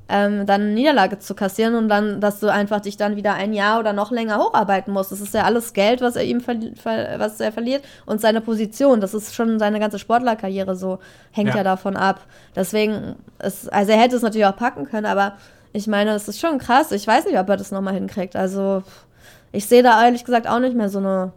[0.09, 3.53] ähm, dann eine Niederlage zu kassieren und dann, dass du einfach dich dann wieder ein
[3.53, 5.11] Jahr oder noch länger hocharbeiten musst.
[5.11, 9.01] Das ist ja alles Geld, was er ihm was er verliert und seine Position.
[9.01, 11.01] Das ist schon seine ganze Sportlerkarriere so,
[11.33, 12.21] hängt ja, ja davon ab.
[12.55, 15.35] Deswegen, ist, also er hätte es natürlich auch packen können, aber
[15.73, 16.93] ich meine, es ist schon krass.
[16.93, 18.37] Ich weiß nicht, ob er das nochmal hinkriegt.
[18.37, 18.83] Also
[19.53, 21.33] ich sehe da ehrlich gesagt auch nicht mehr so eine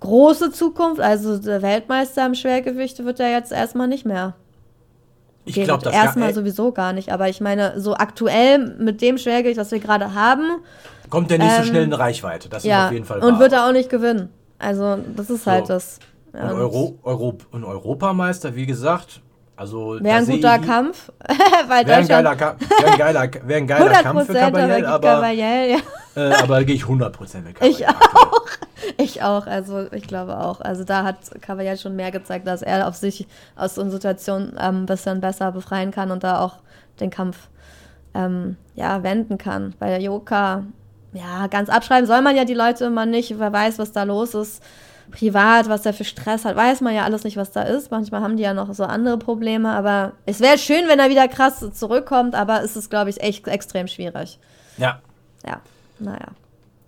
[0.00, 1.00] große Zukunft.
[1.00, 4.34] Also der Weltmeister im Schwergewicht wird er jetzt erstmal nicht mehr.
[5.48, 9.58] Ich glaube das erstmal sowieso gar nicht, aber ich meine, so aktuell mit dem Schwergewicht,
[9.58, 10.60] was wir gerade haben,
[11.10, 12.48] kommt der nicht ähm, so schnell in Reichweite.
[12.48, 13.28] Das ja, ist auf jeden Fall wahr.
[13.28, 14.30] Und wird er auch nicht gewinnen.
[14.58, 15.74] Also, das ist halt so.
[15.74, 15.98] das.
[16.34, 19.20] Ja, und, Euro, Euro, und Europameister, wie gesagt,
[19.58, 21.10] also wäre ein guter Kampf.
[21.66, 25.70] wäre ein geiler, Kampf, wär ein geiler, wär ein geiler Kampf für Caballel, aber, Caballel,
[25.70, 25.78] ja.
[26.14, 27.74] äh, aber gehe ich 100% mit Caballel.
[27.74, 28.46] Ich auch.
[28.96, 30.60] Ich auch, also ich glaube auch.
[30.60, 34.52] Also da hat Caballel schon mehr gezeigt, dass er auf sich aus so einer Situation
[34.58, 36.58] ähm, ein bisschen besser befreien kann und da auch
[37.00, 37.48] den Kampf
[38.14, 39.74] ähm, ja, wenden kann.
[39.78, 40.64] Bei der Joka,
[41.12, 43.38] ja, ganz abschreiben soll man ja die Leute immer nicht.
[43.38, 44.62] Wer weiß, was da los ist
[45.10, 47.90] privat, was er für Stress hat, weiß man ja alles nicht, was da ist.
[47.90, 51.28] Manchmal haben die ja noch so andere Probleme, aber es wäre schön, wenn er wieder
[51.28, 54.38] krass zurückkommt, aber es ist, glaube ich, echt extrem schwierig.
[54.76, 55.00] Ja.
[55.46, 55.60] Ja,
[55.98, 56.28] naja.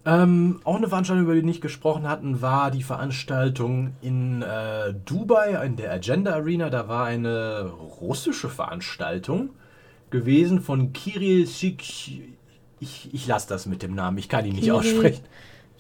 [0.07, 4.95] Ähm, auch eine Veranstaltung, über die wir nicht gesprochen hatten, war die Veranstaltung in äh,
[5.05, 6.71] Dubai, in der Agenda Arena.
[6.71, 9.51] Da war eine russische Veranstaltung
[10.09, 11.83] gewesen von Kirill Sik.
[12.81, 15.25] Ich, ich lasse das mit dem Namen, ich kann ihn nicht Kirill aussprechen.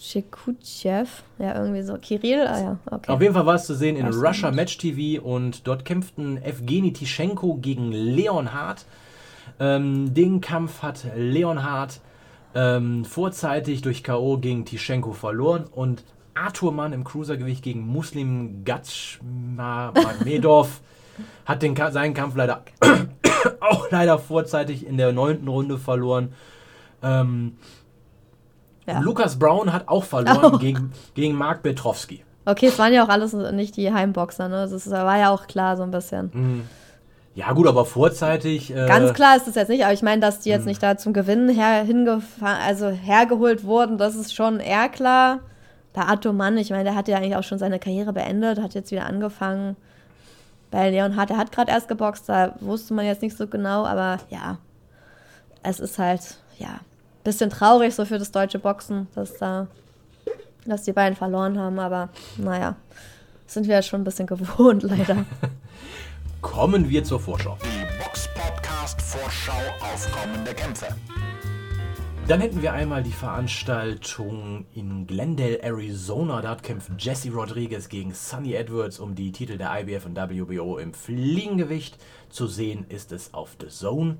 [0.00, 1.06] Shikutschew,
[1.38, 1.98] ja, irgendwie so.
[1.98, 3.12] Kirill, ah ja, okay.
[3.12, 6.94] Auf jeden Fall war es zu sehen in Russia, Match TV und dort kämpften Evgeny
[6.94, 8.86] Tischenko gegen Leonhard.
[9.58, 12.00] Ähm, den Kampf hat Leonhard
[12.54, 14.38] ähm, vorzeitig durch K.O.
[14.38, 16.02] gegen Tischenko verloren und
[16.34, 20.80] Arthur Mann im Cruisergewicht gegen Muslim Gatschmedov.
[21.44, 22.64] Hat den, seinen Kampf leider
[23.60, 26.32] auch leider vorzeitig in der neunten Runde verloren.
[27.02, 27.58] Ähm,
[28.86, 29.00] ja.
[29.00, 30.58] Lukas Brown hat auch verloren oh.
[30.58, 32.24] gegen, gegen Mark Petrowski.
[32.44, 34.66] Okay, es waren ja auch alles nicht die Heimboxer, ne?
[34.70, 36.30] Das war ja auch klar so ein bisschen.
[36.32, 36.62] Mhm.
[37.34, 38.74] Ja, gut, aber vorzeitig.
[38.74, 40.68] Äh Ganz klar ist es jetzt nicht, aber ich meine, dass die jetzt mhm.
[40.68, 41.86] nicht da zum Gewinnen her,
[42.40, 45.40] also hergeholt wurden, das ist schon eher klar.
[45.92, 48.74] Bei Arthur Mann, ich meine, der hat ja eigentlich auch schon seine Karriere beendet, hat
[48.74, 49.76] jetzt wieder angefangen.
[50.70, 53.84] Bei Leon Hart, der hat gerade erst geboxt, da wusste man jetzt nicht so genau,
[53.84, 54.58] aber ja,
[55.62, 56.80] es ist halt, ja,
[57.24, 59.66] bisschen traurig so für das deutsche Boxen, dass da,
[60.66, 62.76] dass die beiden verloren haben, aber naja,
[63.46, 65.24] sind wir ja schon ein bisschen gewohnt, leider.
[66.40, 67.58] Kommen wir zur Vorschau.
[67.62, 70.86] Die Box Podcast Vorschau auf kommende Kämpfe.
[72.30, 76.40] Dann hätten wir einmal die Veranstaltung in Glendale, Arizona.
[76.40, 80.94] Dort kämpft Jesse Rodriguez gegen Sonny Edwards um die Titel der IBF und WBO im
[80.94, 81.98] Fliegengewicht.
[82.28, 84.18] Zu sehen ist es auf The Zone.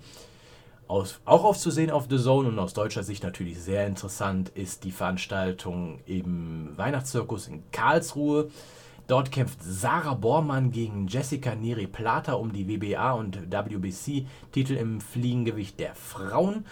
[0.90, 4.90] Aus, auch aufzusehen auf The Zone und aus deutscher Sicht natürlich sehr interessant ist die
[4.90, 8.50] Veranstaltung im Weihnachtszirkus in Karlsruhe.
[9.07, 15.79] Dort kämpft Sarah Bormann gegen Jessica Neri Plata um die WBA und WBC-Titel im Fliegengewicht
[15.79, 16.64] der Frauen.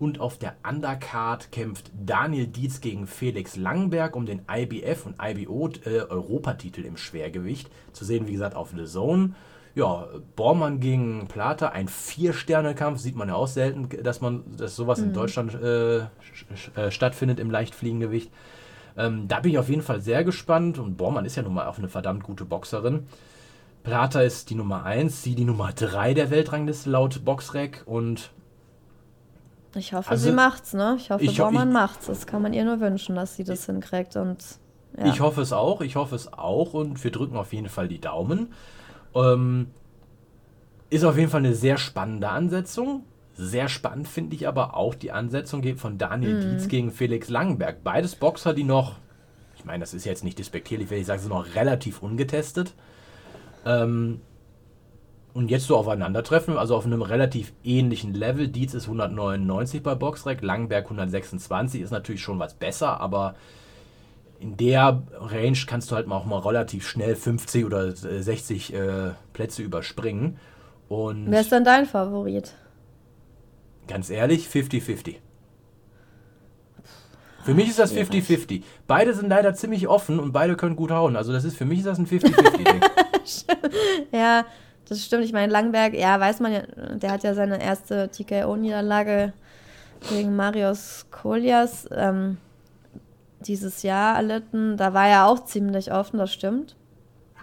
[0.00, 5.70] Und auf der Undercard kämpft Daniel Dietz gegen Felix Langberg um den IBF und IBO
[5.84, 7.70] äh, im Schwergewicht.
[7.92, 9.34] Zu sehen, wie gesagt, auf The Zone.
[9.74, 10.06] Ja,
[10.36, 15.06] Bormann gegen Plata, ein Vier-Sterne-Kampf, sieht man ja auch selten, dass man, dass sowas mhm.
[15.06, 18.30] in Deutschland äh, äh, stattfindet im Leichtfliegengewicht.
[18.96, 21.66] Ähm, da bin ich auf jeden Fall sehr gespannt und Bormann ist ja nun mal
[21.66, 23.06] auch eine verdammt gute Boxerin.
[23.82, 28.30] Plata ist die Nummer 1, sie die Nummer 3 der Weltrangliste laut Boxrec und
[29.74, 30.96] ich hoffe, also, sie macht's, ne?
[30.98, 32.06] Ich hoffe, ich, Bormann ich, macht's.
[32.06, 34.44] Das kann man ihr nur wünschen, dass sie das hinkriegt und
[34.98, 35.06] ja.
[35.06, 38.00] Ich hoffe es auch, ich hoffe es auch und wir drücken auf jeden Fall die
[38.00, 38.52] Daumen.
[39.14, 39.68] Ähm,
[40.90, 43.04] ist auf jeden Fall eine sehr spannende Ansetzung.
[43.34, 46.40] Sehr spannend finde ich aber auch die Ansetzung von Daniel mhm.
[46.40, 47.82] Dietz gegen Felix Langenberg.
[47.82, 48.96] Beides Boxer, die noch,
[49.56, 52.74] ich meine, das ist jetzt nicht despektierlich, wenn ich sage, sind noch relativ ungetestet.
[53.64, 54.20] Ähm,
[55.34, 58.48] und jetzt so aufeinandertreffen, also auf einem relativ ähnlichen Level.
[58.48, 63.34] Dietz ist 199 bei Boxrec, Langenberg 126, ist natürlich schon was besser, aber
[64.42, 69.62] in der Range kannst du halt auch mal relativ schnell 50 oder 60 äh, Plätze
[69.62, 70.38] überspringen.
[70.88, 72.54] Und Wer ist denn dein Favorit?
[73.86, 75.16] Ganz ehrlich, 50-50.
[77.44, 78.62] Für mich ist das 50-50.
[78.86, 81.16] Beide sind leider ziemlich offen und beide können gut hauen.
[81.16, 82.80] Also das ist für mich ist das ein 50-50-Ding.
[84.12, 84.44] ja,
[84.88, 85.24] das stimmt.
[85.24, 86.62] Ich meine, Langberg, ja, weiß man ja,
[86.94, 89.32] der hat ja seine erste TKO-Niederlage
[90.08, 91.88] gegen Marius Kolias.
[91.92, 92.38] Ähm,
[93.42, 94.76] dieses Jahr erlitten.
[94.76, 96.76] Da war er auch ziemlich offen, das stimmt.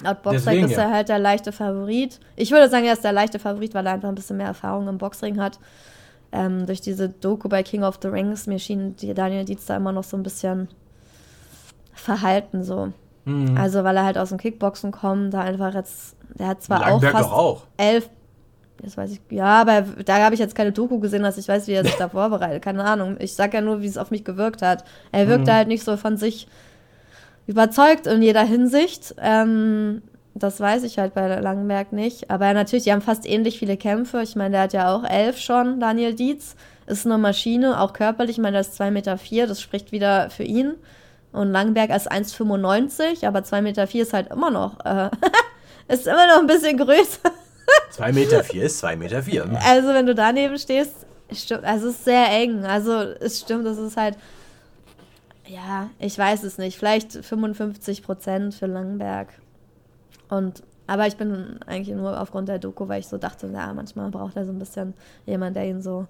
[0.01, 2.19] Laut Boxring ist er halt der leichte Favorit.
[2.35, 4.87] Ich würde sagen, er ist der leichte Favorit, weil er einfach ein bisschen mehr Erfahrung
[4.87, 5.59] im Boxring hat.
[6.31, 9.75] Ähm, durch diese Doku bei King of the Rings, mir schien die Daniel Dietz da
[9.75, 10.69] immer noch so ein bisschen
[11.93, 12.93] verhalten so.
[13.25, 13.57] Mhm.
[13.57, 17.15] Also weil er halt aus dem Kickboxen kommt, da einfach jetzt, der hat zwar Langberg
[17.15, 17.61] auch fast auch.
[17.77, 18.09] elf
[18.81, 19.21] das weiß ich.
[19.29, 21.95] Ja, aber da habe ich jetzt keine Doku gesehen, dass ich weiß, wie er sich
[21.95, 22.63] da vorbereitet.
[22.63, 23.17] Keine Ahnung.
[23.19, 24.83] Ich sag ja nur, wie es auf mich gewirkt hat.
[25.11, 25.55] Er wirkte mhm.
[25.55, 26.47] halt nicht so von sich
[27.47, 29.15] überzeugt in jeder Hinsicht.
[29.19, 30.01] Ähm,
[30.33, 32.29] das weiß ich halt bei Langenberg nicht.
[32.29, 34.21] Aber natürlich, die haben fast ähnlich viele Kämpfe.
[34.21, 36.55] Ich meine, der hat ja auch elf schon, Daniel Dietz.
[36.87, 38.37] Ist eine Maschine, auch körperlich.
[38.37, 39.17] Ich meine, der ist 2,4 Meter.
[39.17, 40.75] Vier, das spricht wieder für ihn.
[41.31, 45.09] Und Langenberg ist 1,95, aber 2,4 Meter vier ist halt immer noch, äh,
[45.87, 47.31] ist immer noch ein bisschen größer.
[47.91, 49.49] 2 Meter 4 ist 2 Meter 4.
[49.65, 52.65] Also wenn du daneben stehst, stimmt, also es ist sehr eng.
[52.65, 54.17] Also es stimmt, es ist halt,
[55.47, 59.29] ja, ich weiß es nicht, vielleicht 55 Prozent für Langenberg.
[60.29, 64.09] Und, aber ich bin eigentlich nur aufgrund der Doku, weil ich so dachte, ja, manchmal
[64.09, 64.93] braucht er so ein bisschen
[65.25, 66.07] jemand, der ihn so,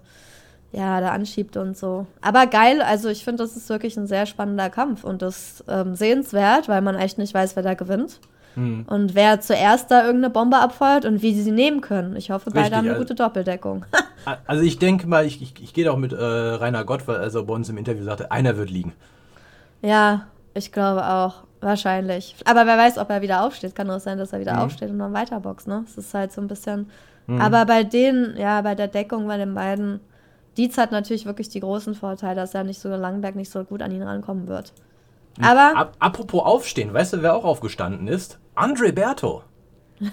[0.72, 2.06] ja, da anschiebt und so.
[2.20, 5.94] Aber geil, also ich finde, das ist wirklich ein sehr spannender Kampf und das ähm,
[5.94, 8.20] sehenswert, weil man echt nicht weiß, wer da gewinnt.
[8.56, 8.84] Mhm.
[8.88, 12.16] Und wer zuerst da irgendeine Bombe abfeuert und wie sie sie nehmen können.
[12.16, 13.84] Ich hoffe, beide Richtig, haben eine also, gute Doppeldeckung.
[14.46, 17.42] also ich denke mal, ich, ich, ich gehe doch mit äh, Rainer Gott, weil er
[17.42, 18.92] bei uns im Interview sagte, einer wird liegen.
[19.82, 21.44] Ja, ich glaube auch.
[21.60, 22.36] Wahrscheinlich.
[22.46, 23.74] Aber wer weiß, ob er wieder aufsteht.
[23.74, 24.60] Kann auch sein, dass er wieder mhm.
[24.60, 25.82] aufsteht und dann weiterboxt, ne?
[25.84, 26.88] Das ist halt so ein bisschen.
[27.26, 27.40] Mhm.
[27.40, 30.00] Aber bei denen, ja, bei der Deckung bei den beiden,
[30.56, 33.82] Dietz hat natürlich wirklich die großen Vorteile, dass er nicht so Langberg nicht so gut
[33.82, 34.72] an ihn rankommen wird.
[35.40, 35.92] Aber.
[35.98, 38.38] Apropos aufstehen, weißt du, wer auch aufgestanden ist?
[38.54, 39.42] Andre Berto.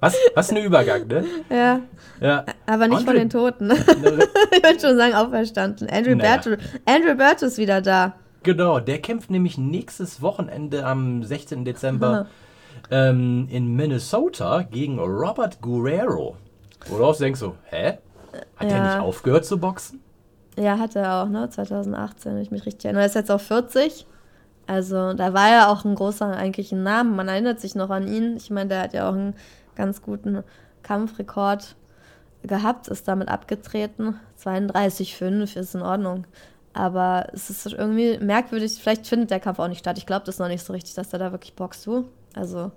[0.00, 1.24] Was, was ein Übergang, ne?
[1.48, 1.80] Ja.
[2.20, 2.44] Ja.
[2.66, 3.70] Aber nicht von Andre- von den Toten.
[3.70, 5.88] ich würde schon sagen, auferstanden.
[5.88, 6.36] Andrew, Naja.
[6.36, 8.12] Burt, Andrew Burt ist wieder da.
[8.42, 11.64] Genau, der kämpft nämlich nächstes Wochenende am 16.
[11.64, 12.26] Dezember
[12.90, 16.36] ähm, in Minnesota gegen Robert Guerrero.
[16.88, 17.98] Worauf denkst du, hä?
[18.56, 18.84] Hat der Ja.
[18.84, 20.02] nicht aufgehört zu boxen?
[20.56, 21.48] Ja, hat er auch, ne?
[21.48, 23.02] 2018, wenn ich mich richtig erinnere.
[23.02, 24.06] Er ist jetzt auch 40.
[24.66, 27.10] Also, da war er auch ein großer, eigentlich ein Name.
[27.10, 28.36] Man erinnert sich noch an ihn.
[28.36, 29.34] Ich meine, der hat ja auch einen
[29.76, 30.42] ganz guten
[30.82, 31.76] Kampfrekord
[32.42, 34.18] gehabt, ist damit abgetreten.
[34.42, 36.26] 32,5 ist in Ordnung.
[36.72, 38.74] Aber es ist irgendwie merkwürdig.
[38.80, 39.98] Vielleicht findet der Kampf auch nicht statt.
[39.98, 42.08] Ich glaube das noch nicht so richtig, dass er da wirklich boxt, du.
[42.34, 42.72] Also,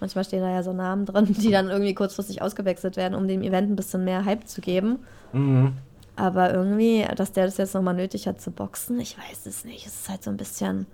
[0.00, 3.42] manchmal stehen da ja so Namen drin, die dann irgendwie kurzfristig ausgewechselt werden, um dem
[3.42, 5.00] Event ein bisschen mehr Hype zu geben.
[5.32, 5.74] Mhm.
[6.16, 9.86] Aber irgendwie, dass der das jetzt nochmal nötig hat zu boxen, ich weiß es nicht.
[9.86, 10.86] Es ist halt so ein bisschen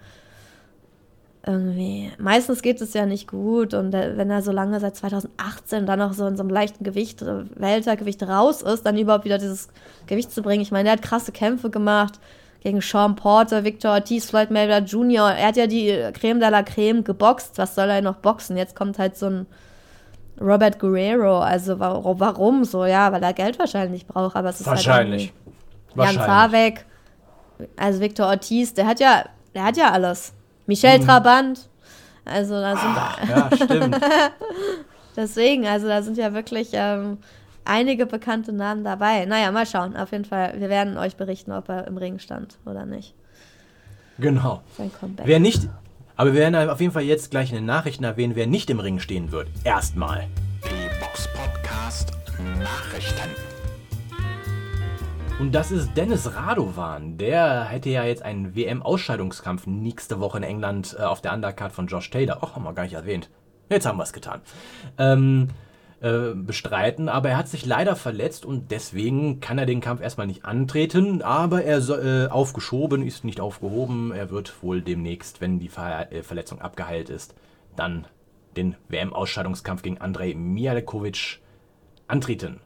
[1.46, 2.10] irgendwie.
[2.18, 6.12] Meistens geht es ja nicht gut und wenn er so lange seit 2018 dann noch
[6.12, 9.68] so in so einem leichten Gewicht, äh, Weltergewicht raus ist, dann überhaupt wieder dieses
[10.06, 10.62] Gewicht zu bringen.
[10.62, 12.20] Ich meine, der hat krasse Kämpfe gemacht
[12.60, 15.30] gegen Sean Porter, Victor Ortiz, Floyd Mayweather Jr.
[15.30, 17.56] Er hat ja die Creme de la Creme geboxt.
[17.56, 18.56] Was soll er noch boxen?
[18.56, 19.46] Jetzt kommt halt so ein
[20.40, 21.40] Robert Guerrero.
[21.40, 22.84] Also warum, so?
[22.84, 24.36] Ja, weil er Geld wahrscheinlich braucht.
[24.36, 25.32] Aber es ist Wahrscheinlich.
[25.96, 26.24] Halt Jan.
[26.24, 26.86] Zarek,
[27.76, 29.24] also Victor Ortiz, der hat ja,
[29.54, 30.32] der hat ja alles.
[30.66, 31.68] Michel Trabant.
[32.24, 33.96] Also da sind Ja, stimmt.
[35.16, 37.18] deswegen, also da sind ja wirklich ähm,
[37.64, 39.24] einige bekannte Namen dabei.
[39.24, 39.96] Naja, mal schauen.
[39.96, 43.14] Auf jeden Fall, wir werden euch berichten, ob er im Ring stand oder nicht.
[44.18, 44.62] genau.
[45.24, 45.68] Wer nicht,
[46.20, 48.78] aber wir werden auf jeden Fall jetzt gleich in den Nachrichten erwähnen, wer nicht im
[48.78, 49.48] Ring stehen wird.
[49.64, 50.26] Erstmal.
[50.62, 52.12] Die Box Podcast
[52.58, 53.30] Nachrichten.
[55.38, 57.16] Und das ist Dennis Radovan.
[57.16, 61.86] Der hätte ja jetzt einen WM-Ausscheidungskampf nächste Woche in England äh, auf der Undercard von
[61.86, 62.42] Josh Taylor.
[62.42, 63.30] Och, haben wir gar nicht erwähnt.
[63.70, 64.42] Jetzt haben wir es getan.
[64.98, 65.48] Ähm,
[66.00, 70.26] äh, bestreiten, aber er hat sich leider verletzt und deswegen kann er den Kampf erstmal
[70.26, 74.10] nicht antreten, aber er so, äh, aufgeschoben ist nicht aufgehoben.
[74.12, 77.34] Er wird wohl demnächst, wenn die Ver äh, Verletzung abgeheilt ist,
[77.76, 78.06] dann
[78.56, 81.40] den WM-Ausscheidungskampf gegen Andrei Mijalkovic
[82.08, 82.60] antreten.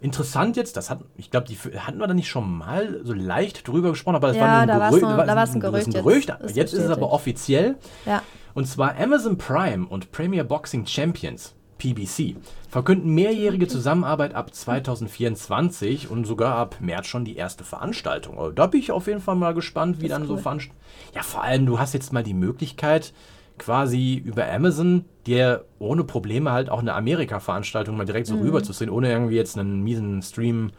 [0.00, 3.68] Interessant jetzt, das hat, ich glaube, die hatten wir da nicht schon mal so leicht
[3.68, 5.02] drüber gesprochen, aber das Ja, war nur ein Gerücht.
[5.02, 7.76] nur- war- ein das ist Gerücht, Jetzt, jetzt ist jetzt ist es aber offiziell.
[8.04, 8.20] Ja.
[8.52, 12.36] Und zwar Amazon Prime und Premier Boxing Champions, PBC,
[12.70, 18.38] verkünden mehrjährige Zusammenarbeit ab 2024 und sogar ab März schon die erste Veranstaltung.
[18.38, 20.38] Also da bin ich auf jeden Fall mal gespannt, wie dann so cool.
[20.38, 20.80] Veranstaltungen.
[21.14, 23.12] Ja, vor allem, du hast jetzt mal die Möglichkeit,
[23.58, 28.42] quasi über Amazon dir ohne Probleme halt auch eine Amerika-Veranstaltung mal direkt so Mhm.
[28.42, 30.70] rüber zu sehen, ohne irgendwie jetzt einen miesen Stream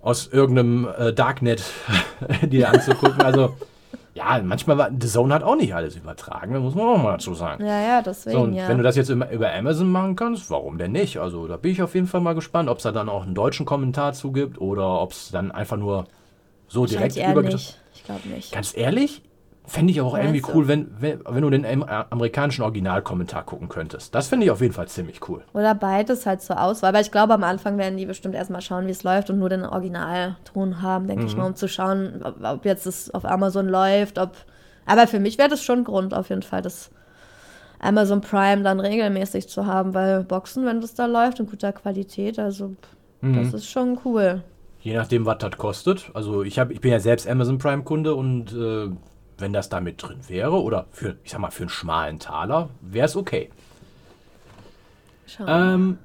[0.00, 1.64] aus irgendeinem äh, Darknet
[2.42, 3.22] dir anzugucken.
[3.22, 3.56] Also,
[4.18, 7.12] ja, manchmal war The Zone hat auch nicht alles übertragen, das muss man auch mal
[7.12, 7.64] dazu sagen.
[7.64, 8.68] Ja, ja, deswegen, So, und ja.
[8.68, 11.18] wenn du das jetzt über, über Amazon machen kannst, warum denn nicht?
[11.18, 13.34] Also, da bin ich auf jeden Fall mal gespannt, ob es da dann auch einen
[13.34, 16.06] deutschen Kommentar zu gibt oder ob es dann einfach nur
[16.66, 17.74] so direkt übergetragen.
[17.94, 18.52] Ich glaube nicht.
[18.52, 19.22] Ganz ehrlich,
[19.68, 21.78] fände ich auch Meinst irgendwie cool, wenn, wenn, wenn du den äh,
[22.10, 24.14] amerikanischen Originalkommentar gucken könntest.
[24.14, 25.42] Das finde ich auf jeden Fall ziemlich cool.
[25.52, 26.88] Oder beides halt zur Auswahl.
[26.88, 29.48] Aber ich glaube, am Anfang werden die bestimmt erstmal schauen, wie es läuft und nur
[29.48, 31.40] den Originalton haben, denke ich Mhm.
[31.42, 34.18] mal, um zu schauen, ob, ob jetzt es auf Amazon läuft.
[34.18, 34.32] Ob
[34.86, 36.90] Aber für mich wäre das schon Grund, auf jeden Fall, das
[37.80, 42.38] Amazon Prime dann regelmäßig zu haben, weil Boxen, wenn das da läuft, in guter Qualität,
[42.38, 42.74] also
[43.20, 43.34] Mhm.
[43.34, 44.42] das ist schon cool.
[44.80, 46.10] Je nachdem, was das kostet.
[46.14, 48.88] Also ich, hab, ich bin ja selbst Amazon Prime-Kunde und äh,
[49.38, 52.68] wenn das da mit drin wäre oder für, ich sag mal, für einen schmalen Taler,
[52.80, 53.50] wäre es okay.
[55.26, 55.74] Schauen wir mal.
[55.74, 55.98] Ähm,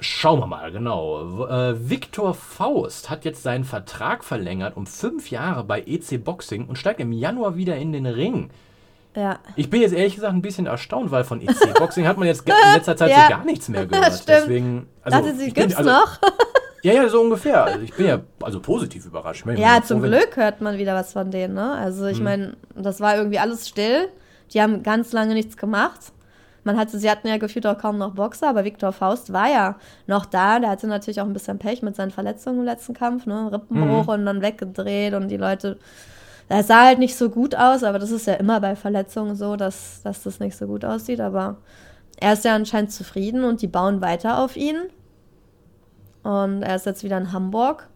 [0.00, 1.46] schauen wir mal, genau.
[1.46, 6.76] Äh, Viktor Faust hat jetzt seinen Vertrag verlängert um fünf Jahre bei EC Boxing und
[6.76, 8.50] steigt im Januar wieder in den Ring.
[9.16, 9.40] Ja.
[9.56, 12.46] Ich bin jetzt ehrlich gesagt ein bisschen erstaunt, weil von EC Boxing hat man jetzt
[12.48, 13.24] in letzter Zeit Ja.
[13.24, 14.12] so gar nichts mehr gehört.
[14.14, 14.28] Stimmt.
[14.28, 16.18] Deswegen, also, Dachte sie, ich bin- gibt's also, noch?
[16.82, 17.64] Ja, ja, so ungefähr.
[17.64, 19.44] Also ich bin ja also positiv überrascht.
[19.46, 21.72] Ich Ja, froh, zum wenn- Glück hört man wieder was von denen, ne?
[21.72, 24.08] Also ich meine, das war irgendwie alles still.
[24.52, 26.12] Die haben ganz lange nichts gemacht.
[26.64, 29.76] Man hatte, sie hatten ja gefühlt auch kaum noch Boxer, aber Viktor Faust war ja
[30.06, 30.58] noch da.
[30.58, 33.50] Der hatte natürlich auch ein bisschen Pech mit seinen Verletzungen im letzten Kampf, ne?
[33.52, 34.08] Rippenbruch Mhm.
[34.08, 35.78] und dann weggedreht und die Leute.
[36.48, 39.56] Das sah halt nicht so gut aus, aber das ist ja immer bei Verletzungen so,
[39.56, 41.20] dass, dass das nicht so gut aussieht.
[41.20, 41.56] Aber
[42.20, 44.76] er ist ja anscheinend zufrieden und die bauen weiter auf ihn.
[46.28, 47.88] Und er ist jetzt wieder in Hamburg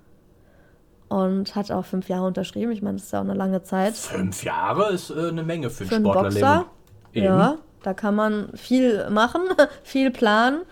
[1.08, 2.72] und hat auch fünf Jahre unterschrieben.
[2.72, 3.94] Ich meine, das ist ja auch eine lange Zeit.
[3.94, 6.64] Fünf Jahre ist äh, eine Menge für, Für ein einen Sportlerleben.
[7.12, 9.42] Ja, da kann man viel machen,
[9.82, 10.62] viel planen.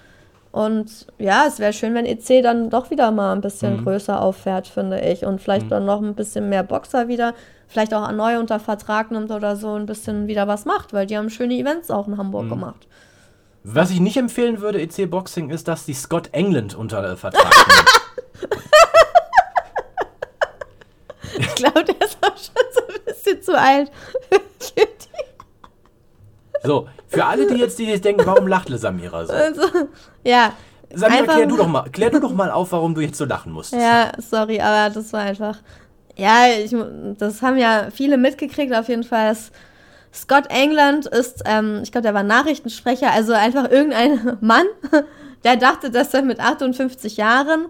[0.53, 3.85] Und ja, es wäre schön, wenn EC dann doch wieder mal ein bisschen Mhm.
[3.85, 5.25] größer auffährt, finde ich.
[5.27, 7.35] Und vielleicht dann noch ein bisschen mehr Boxer wieder,
[7.69, 11.17] vielleicht auch neu unter Vertrag nimmt oder so, ein bisschen wieder was macht, weil die
[11.19, 12.51] haben schöne Events auch in Hamburg Mhm.
[12.51, 12.89] gemacht.
[13.63, 18.51] Was ich nicht empfehlen würde, EC Boxing, ist, dass die Scott England unter Vertrag nehmen.
[21.39, 23.91] Ich glaube, der ist auch schon so ein bisschen zu alt.
[26.63, 29.33] So, für alle, die jetzt, die jetzt denken, warum lacht Samira so?
[29.33, 29.63] Also,
[30.25, 30.53] ja.
[30.93, 33.53] Samira, klär du, doch mal, klär du doch mal auf, warum du jetzt so lachen
[33.53, 33.73] musst.
[33.73, 35.59] Ja, sorry, aber das war einfach.
[36.17, 36.75] Ja, ich,
[37.19, 39.29] das haben ja viele mitgekriegt, auf jeden Fall.
[39.29, 39.53] dass
[40.13, 44.67] Scott England ist, ähm, ich glaube, der war Nachrichtensprecher, also einfach irgendein Mann,
[45.45, 47.67] der dachte, dass er mit 58 Jahren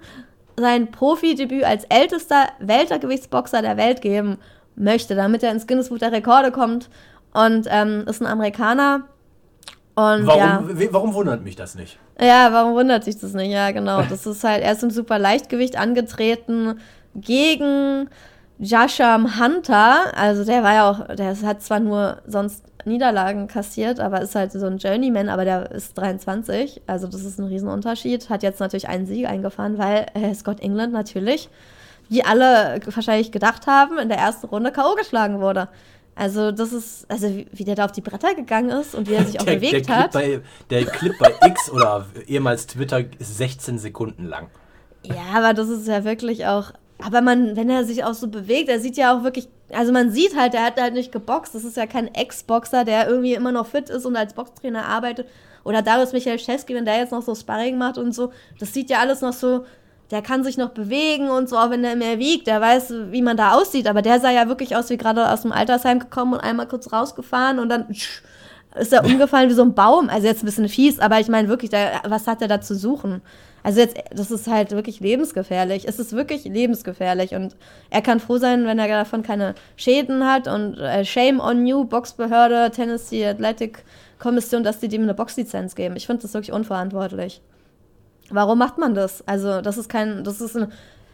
[0.57, 4.39] sein Profidebüt als ältester Weltergewichtsboxer der Welt geben
[4.77, 6.89] möchte, damit er ins Guinness Buch der Rekorde kommt.
[7.33, 9.05] Und ähm, ist ein Amerikaner.
[9.95, 10.93] Und Warum, ja.
[10.93, 11.99] warum wundert mich das nicht?
[12.21, 13.51] Ja, warum wundert sich das nicht?
[13.51, 14.03] Ja, genau.
[14.03, 16.81] Das ist halt, er ist im super Leichtgewicht angetreten
[17.15, 18.09] gegen
[18.61, 20.17] Jasham Hunter.
[20.17, 24.53] Also der war ja auch, der hat zwar nur sonst Niederlagen kassiert, aber ist halt
[24.53, 26.83] so ein Journeyman, aber der ist 23.
[26.87, 28.29] Also das ist ein Riesenunterschied.
[28.31, 31.49] Hat jetzt natürlich einen Sieg eingefahren, weil äh, Scott England natürlich,
[32.09, 34.95] wie alle wahrscheinlich gedacht haben, in der ersten Runde K.O.
[34.95, 35.69] geschlagen wurde.
[36.15, 39.15] Also das ist, also wie, wie der da auf die Bretter gegangen ist und wie
[39.15, 40.13] er sich auch Der, der, bewegt Clip hat.
[40.13, 44.49] bei, der Clip bei X oder ehemals Twitter ist 16 Sekunden lang.
[45.03, 46.73] Ja, aber das ist ja wirklich auch.
[47.05, 49.49] Aber man, wenn er sich auch so bewegt, er sieht ja auch wirklich.
[49.73, 51.55] Also man sieht halt, der hat halt nicht geboxt.
[51.55, 55.29] Das ist ja kein Ex-Boxer, der irgendwie immer noch fit ist und als Boxtrainer arbeitet.
[55.65, 58.33] Oder Darius Michalczewski, wenn der jetzt noch so Sparring macht und so.
[58.59, 59.65] Das sieht ja alles noch so.
[60.11, 62.49] Der kann sich noch bewegen und so, auch wenn er mehr wiegt.
[62.49, 63.87] Der weiß, wie man da aussieht.
[63.87, 66.93] Aber der sah ja wirklich aus wie gerade aus dem Altersheim gekommen und einmal kurz
[66.93, 67.87] rausgefahren und dann
[68.75, 70.09] ist er umgefallen wie so ein Baum.
[70.09, 72.75] Also jetzt ein bisschen fies, aber ich meine wirklich, der, was hat er da zu
[72.75, 73.23] suchen?
[73.63, 75.87] Also jetzt, das ist halt wirklich lebensgefährlich.
[75.87, 77.57] Es ist wirklich lebensgefährlich und
[77.91, 81.85] er kann froh sein, wenn er davon keine Schäden hat und äh, Shame on you,
[81.85, 83.85] Boxbehörde, Tennessee Athletic
[84.19, 85.97] Kommission, dass die dem eine Boxlizenz geben.
[85.97, 87.41] Ich finde das wirklich unverantwortlich.
[88.31, 89.27] Warum macht man das?
[89.27, 90.73] Also das ist kein, das ist ein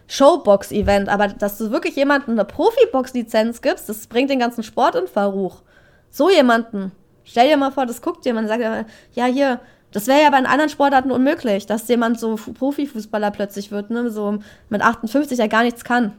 [0.08, 5.06] Showbox-Event, aber dass du wirklich jemandem eine Profi-Box-Lizenz gibst, das bringt den ganzen Sport in
[5.06, 5.62] Verruch.
[6.10, 6.92] So jemanden,
[7.24, 9.60] stell dir mal vor, das guckt jemand, sagt ja, ja hier,
[9.92, 14.10] das wäre ja bei anderen Sportarten unmöglich, dass jemand so Fu- Profifußballer plötzlich wird, ne,
[14.10, 16.12] so mit 58, der gar nichts kann.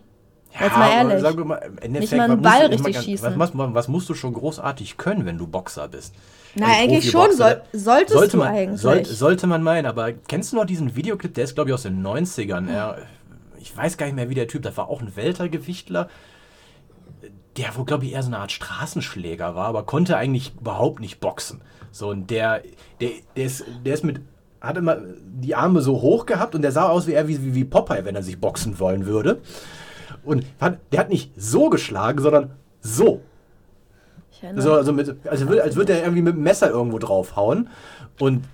[0.60, 1.23] Jetzt mal ehrlich.
[1.23, 3.39] Wir mal, im Endeffekt, Nicht mal einen was musst Ball richtig ganz- schießen.
[3.39, 6.15] Was, was, was musst du schon großartig können, wenn du Boxer bist?
[6.56, 8.82] Na, Ein eigentlich schon, soll, solltest sollte du man, eigentlich.
[8.82, 11.84] Soll, sollte man meinen, aber kennst du noch diesen Videoclip, der ist glaube ich aus
[11.84, 12.67] den 90ern.
[12.69, 12.97] Er,
[13.60, 16.10] ich weiß gar nicht mehr, wie der Typ, das war auch ein Weltergewichtler,
[17.58, 21.19] der wohl glaube ich eher so eine Art Straßenschläger war, aber konnte eigentlich überhaupt nicht
[21.19, 21.62] boxen.
[21.91, 22.62] So, und der,
[23.02, 24.21] der, der, ist, der ist mit,
[24.62, 27.56] hat immer die Arme so hoch gehabt und der sah aus wie er wie, wie,
[27.56, 29.39] wie Popeye, wenn er sich boxen wollen würde.
[30.23, 33.21] Und hat, der hat nicht so geschlagen, sondern so.
[34.32, 37.69] Ich So, also mit, also will- als würde er irgendwie mit dem Messer irgendwo draufhauen.
[38.19, 38.45] Und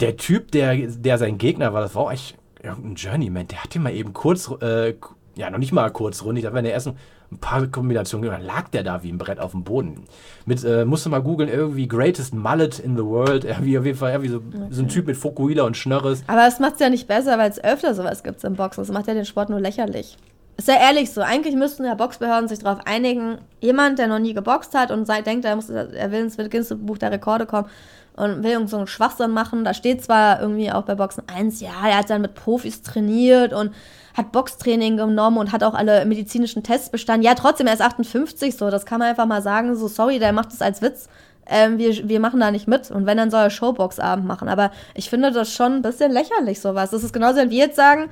[0.00, 3.74] der Typ, der, der sein Gegner war, das war auch echt irgendein Journeyman, der hat
[3.74, 4.94] ihn mal eben kurz, äh,
[5.34, 6.96] ja, noch nicht mal kurzrundig, aber in der ersten
[7.32, 10.04] ein paar Kombinationen, dann lag der da wie ein Brett auf dem Boden.
[10.46, 13.98] Mit, äh, musst du mal googeln, irgendwie Greatest Mullet in the World, irgendwie auf jeden
[13.98, 14.40] Fall irgendwie so,
[14.70, 16.22] so ein Typ mit Fokuhila und Schnörres.
[16.26, 18.82] Aber es macht es ja nicht besser, weil es öfter sowas gibt im Boxen.
[18.82, 20.16] Das macht ja den Sport nur lächerlich.
[20.56, 21.22] Ist ja ehrlich so.
[21.22, 25.22] Eigentlich müssten ja Boxbehörden sich darauf einigen, jemand, der noch nie geboxt hat und sei,
[25.22, 27.68] denkt, er, muss, er will ins Guinness Buch der Rekorde kommen
[28.16, 29.64] und will irgend so einen Schwachsinn machen.
[29.64, 33.52] Da steht zwar irgendwie auch bei Boxen 1, ja, er hat dann mit Profis trainiert
[33.52, 33.72] und
[34.14, 37.24] hat Boxtraining genommen und hat auch alle medizinischen Tests bestanden.
[37.24, 40.32] Ja, trotzdem, er ist 58, so, das kann man einfach mal sagen, so, sorry, der
[40.32, 41.08] macht das als Witz.
[41.46, 42.90] Ähm, wir, wir machen da nicht mit.
[42.90, 44.48] Und wenn, dann soll er Showbox-Abend machen.
[44.48, 46.90] Aber ich finde das schon ein bisschen lächerlich, sowas.
[46.90, 48.10] Das ist genauso, wenn wir jetzt sagen,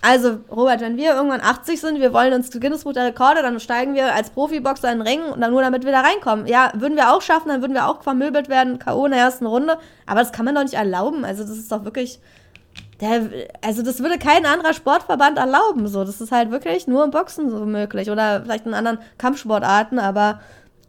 [0.00, 3.58] also, Robert, wenn wir irgendwann 80 sind, wir wollen ins Guinness Buch der Rekorde, dann
[3.58, 6.46] steigen wir als Profiboxer in den Ring und dann nur damit wir da reinkommen.
[6.46, 9.06] Ja, würden wir auch schaffen, dann würden wir auch vermöbelt werden, K.O.
[9.06, 9.76] in der ersten Runde.
[10.06, 11.24] Aber das kann man doch nicht erlauben.
[11.24, 12.20] Also, das ist doch wirklich.
[13.00, 13.28] Der,
[13.64, 15.88] also, das würde kein anderer Sportverband erlauben.
[15.88, 16.04] So.
[16.04, 18.08] Das ist halt wirklich nur im Boxen so möglich.
[18.08, 20.40] Oder vielleicht in anderen Kampfsportarten, aber.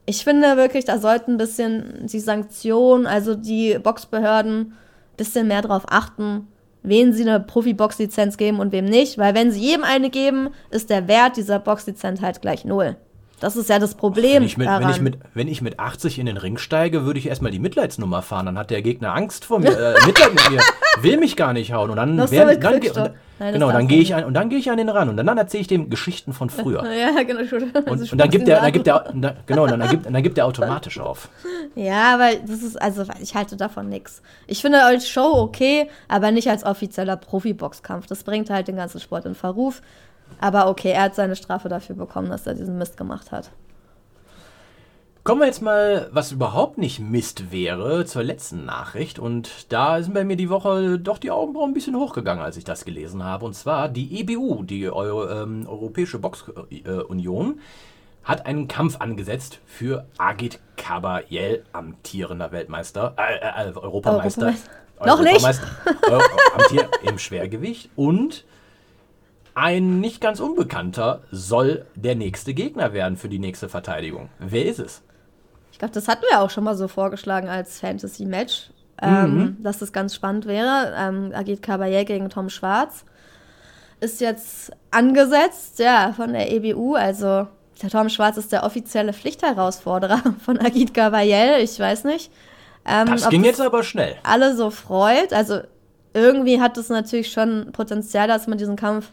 [0.05, 4.77] Ich finde wirklich, da sollten ein bisschen die Sanktionen, also die Boxbehörden, ein
[5.17, 6.47] bisschen mehr drauf achten,
[6.83, 9.17] wen sie eine Profi-Box-Lizenz geben und wem nicht.
[9.17, 12.95] Weil wenn sie jedem eine geben, ist der Wert dieser Box-Lizenz halt gleich null.
[13.39, 16.19] Das ist ja das Problem Wenn ich, mit, wenn, ich mit, wenn ich mit 80
[16.19, 18.45] in den Ring steige, würde ich erstmal die Mitleidsnummer fahren.
[18.45, 20.61] Dann hat der Gegner Angst vor mir, äh, Mitleid mit mir,
[21.01, 21.89] will mich gar nicht hauen.
[21.89, 24.89] Und dann, dann, Nein, genau, dann gehe ich an und dann gehe ich an den
[24.89, 26.83] ran und dann, dann erzähle ich dem Geschichten von früher.
[26.91, 27.39] ja, genau.
[27.39, 30.35] Und, und dann gibt der, dann gibt der, dann- genau, und dann gibt, dann gibt
[30.35, 31.29] der automatisch auf.
[31.73, 34.21] Ja, aber das ist, also ich halte davon nichts.
[34.45, 38.07] Ich finde als Show okay, aber nicht als offizieller Profi-Boxkampf.
[38.07, 39.81] Das bringt halt den ganzen Sport in Verruf.
[40.39, 43.51] Aber okay, er hat seine Strafe dafür bekommen, dass er diesen Mist gemacht hat.
[45.23, 49.19] Kommen wir jetzt mal, was überhaupt nicht Mist wäre, zur letzten Nachricht.
[49.19, 52.63] Und da sind bei mir die Woche doch die Augenbrauen ein bisschen hochgegangen, als ich
[52.63, 53.45] das gelesen habe.
[53.45, 57.61] Und zwar die EBU, die Euro, ähm, Europäische Boxunion, äh,
[58.23, 64.53] hat einen Kampf angesetzt für Agit Kabayel, amtierender Weltmeister, äh, äh, Europameister.
[64.99, 65.05] Europameister.
[65.05, 66.09] Noch nicht?
[66.09, 66.23] Euro,
[66.57, 67.89] amtier im Schwergewicht.
[67.95, 68.45] Und
[69.59, 74.29] ein nicht ganz Unbekannter soll der nächste Gegner werden für die nächste Verteidigung.
[74.39, 75.01] Wer ist es?
[75.73, 79.57] Ich glaube, das hatten wir auch schon mal so vorgeschlagen als Fantasy-Match, ähm, mhm.
[79.61, 80.93] dass das ganz spannend wäre.
[80.97, 83.03] Ähm, Agit Kabayel gegen Tom Schwarz
[83.99, 86.95] ist jetzt angesetzt, ja, von der EBU.
[86.95, 87.47] Also
[87.81, 91.61] der Tom Schwarz ist der offizielle Pflichtherausforderer von Agit Kabayel.
[91.61, 92.31] Ich weiß nicht.
[92.85, 94.15] Ähm, das ging jetzt aber schnell.
[94.23, 95.33] Alle so freut.
[95.33, 95.59] Also
[96.13, 99.11] irgendwie hat es natürlich schon Potenzial, dass man diesen Kampf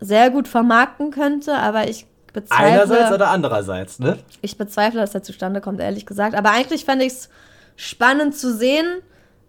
[0.00, 2.66] sehr gut vermarkten könnte, aber ich bezweifle.
[2.66, 4.18] Einerseits oder andererseits, ne?
[4.40, 6.34] Ich bezweifle, dass er zustande kommt, ehrlich gesagt.
[6.34, 7.28] Aber eigentlich fände ich es
[7.76, 8.86] spannend zu sehen,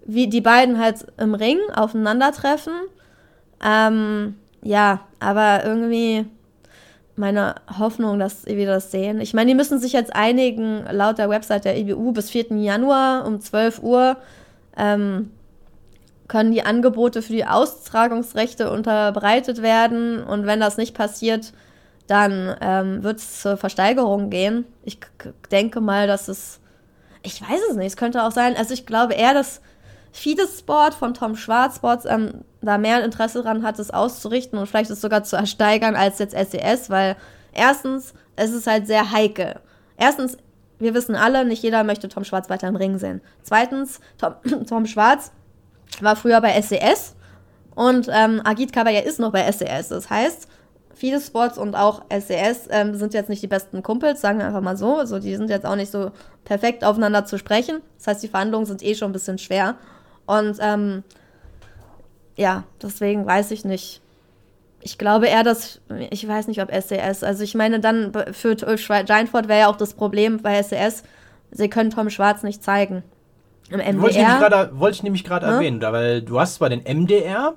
[0.06, 2.74] wie die beiden halt im Ring aufeinandertreffen.
[3.64, 6.26] Ähm, ja, aber irgendwie
[7.16, 9.22] meine Hoffnung, dass wir das sehen.
[9.22, 12.56] Ich meine, die müssen sich jetzt einigen, laut der Website der IBU, bis 4.
[12.58, 14.18] Januar um 12 Uhr
[14.78, 15.32] ähm,
[16.32, 20.24] können die Angebote für die Austragungsrechte unterbreitet werden.
[20.24, 21.52] Und wenn das nicht passiert,
[22.08, 24.64] dann ähm, wird es zur Versteigerung gehen.
[24.86, 25.00] Ich
[25.52, 26.62] denke mal, dass es.
[27.22, 27.88] Ich weiß es nicht.
[27.88, 28.56] Es könnte auch sein.
[28.56, 29.60] Also, ich glaube eher, dass
[30.14, 34.68] Fides Sport von Tom Schwarz Sports ähm, da mehr Interesse daran hat, es auszurichten und
[34.68, 37.18] vielleicht es sogar zu ersteigern als jetzt SES, weil
[37.52, 39.60] erstens, es ist halt sehr heikel.
[39.98, 40.38] Erstens,
[40.80, 43.20] wir wissen alle, nicht jeder möchte Tom Schwarz weiter im Ring sehen.
[43.44, 45.34] Zweitens, Tom, Tom Schwarz
[46.00, 47.16] war früher bei SES
[47.76, 49.89] und ähm, Agit Kabaya ist noch bei SES.
[49.89, 50.48] Das heißt,
[50.94, 54.62] viele Sports und auch SES ähm, sind jetzt nicht die besten Kumpels, sagen wir einfach
[54.62, 54.98] mal so.
[54.98, 56.12] Also die sind jetzt auch nicht so
[56.44, 57.82] perfekt aufeinander zu sprechen.
[57.98, 59.76] Das heißt, die Verhandlungen sind eh schon ein bisschen schwer.
[60.26, 61.04] Und ähm,
[62.36, 64.02] ja, deswegen weiß ich nicht.
[64.84, 65.80] Ich glaube eher, dass,
[66.10, 69.94] ich weiß nicht, ob SES, also ich meine, dann für Giantford wäre ja auch das
[69.94, 71.04] Problem bei SES,
[71.52, 73.04] sie können Tom Schwarz nicht zeigen.
[73.72, 74.70] Im MDR.
[74.74, 75.54] Wollte ich nämlich gerade hm?
[75.54, 77.54] erwähnen, weil du hast zwar den MDR,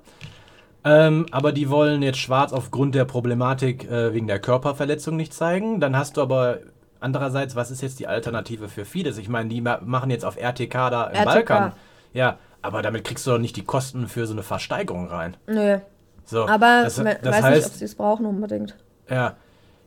[0.85, 5.81] ähm, aber die wollen jetzt Schwarz aufgrund der Problematik äh, wegen der Körperverletzung nicht zeigen.
[5.81, 6.59] Dann hast du aber
[7.01, 9.19] andererseits, was ist jetzt die Alternative für Fides?
[9.19, 11.49] Ich meine, die ma machen jetzt auf RTK da im RTK.
[11.49, 11.73] Balkan.
[12.13, 15.37] Ja, aber damit kriegst du doch nicht die Kosten für so eine Versteigerung rein.
[15.47, 15.79] Nö.
[16.25, 18.77] So, aber ich weiß heißt, nicht, ob sie es brauchen unbedingt.
[19.11, 19.37] Ja,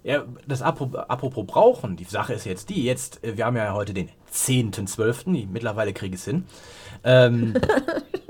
[0.04, 3.74] ja, das apropos, apropos brauchen, die Sache ist jetzt die, jetzt, äh, wir haben ja
[3.74, 4.10] heute den
[4.46, 6.46] 10.12., mittlerweile kriege ich es hin.
[7.04, 7.54] Ähm,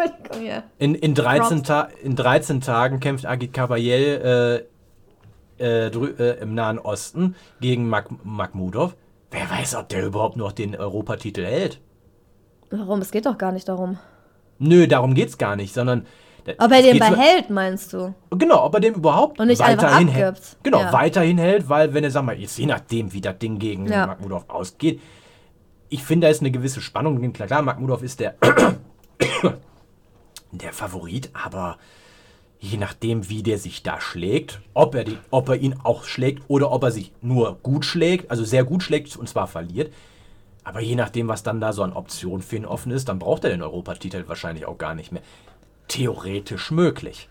[0.79, 1.63] in, in, 13
[2.03, 4.65] in 13 Tagen kämpft Agit Kabayel
[5.59, 8.95] äh, äh, äh, im Nahen Osten gegen Makhmudov.
[9.31, 11.79] Wer weiß, ob der überhaupt noch den Europatitel hält.
[12.69, 13.01] Warum?
[13.01, 13.97] Es geht doch gar nicht darum.
[14.59, 16.05] Nö, darum geht's gar nicht, sondern
[16.59, 18.13] ob er den behält, meinst du?
[18.31, 20.39] Genau, ob er den überhaupt und nicht weiterhin hält.
[20.63, 20.93] Genau, ja.
[20.93, 24.07] weiterhin hält, weil wenn er, sag mal, jetzt je nachdem, wie das Ding gegen ja.
[24.07, 25.01] Magmudov ausgeht,
[25.89, 27.33] ich finde, da ist eine gewisse Spannung.
[27.33, 28.35] Klar, klar Magmudov ist der,
[30.51, 31.77] der Favorit, aber
[32.59, 36.43] je nachdem, wie der sich da schlägt, ob er, die, ob er ihn auch schlägt
[36.47, 39.93] oder ob er sich nur gut schlägt, also sehr gut schlägt und zwar verliert.
[40.63, 43.45] Aber je nachdem, was dann da so an Optionen für ihn offen ist, dann braucht
[43.45, 45.21] er den Europatitel wahrscheinlich auch gar nicht mehr
[45.87, 47.29] theoretisch möglich.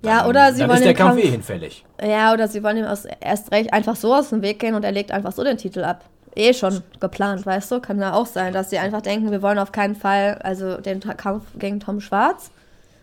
[0.00, 1.84] Dann, ja, oder sie dann wollen ist der Kampf, Kampf eh hinfällig.
[2.02, 4.82] Ja, oder sie wollen ihm aus, erst recht einfach so aus dem Weg gehen und
[4.82, 6.04] er legt einfach so den Titel ab.
[6.34, 7.80] Eh schon geplant, weißt du?
[7.80, 11.00] Kann ja auch sein, dass sie einfach denken, wir wollen auf keinen Fall, also den
[11.00, 12.50] Kampf gegen Tom Schwarz.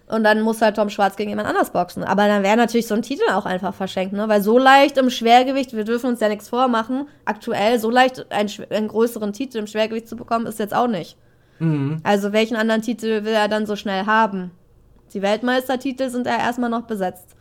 [0.07, 2.03] Und dann muss halt Tom Schwarz gegen jemand anders boxen.
[2.03, 4.29] Aber dann wäre natürlich so ein Titel auch einfach verschenkt, ne?
[4.29, 8.49] Weil so leicht im Schwergewicht, wir dürfen uns ja nichts vormachen, aktuell so leicht einen,
[8.69, 11.17] einen größeren Titel im Schwergewicht zu bekommen, ist jetzt auch nicht.
[11.59, 11.99] Mhm.
[12.03, 14.51] Also welchen anderen Titel will er dann so schnell haben?
[15.13, 17.35] Die Weltmeistertitel sind ja erstmal noch besetzt.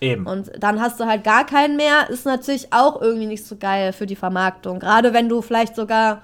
[0.00, 0.26] Eben.
[0.26, 3.92] Und dann hast du halt gar keinen mehr, ist natürlich auch irgendwie nicht so geil
[3.92, 4.78] für die Vermarktung.
[4.78, 6.22] Gerade wenn du vielleicht sogar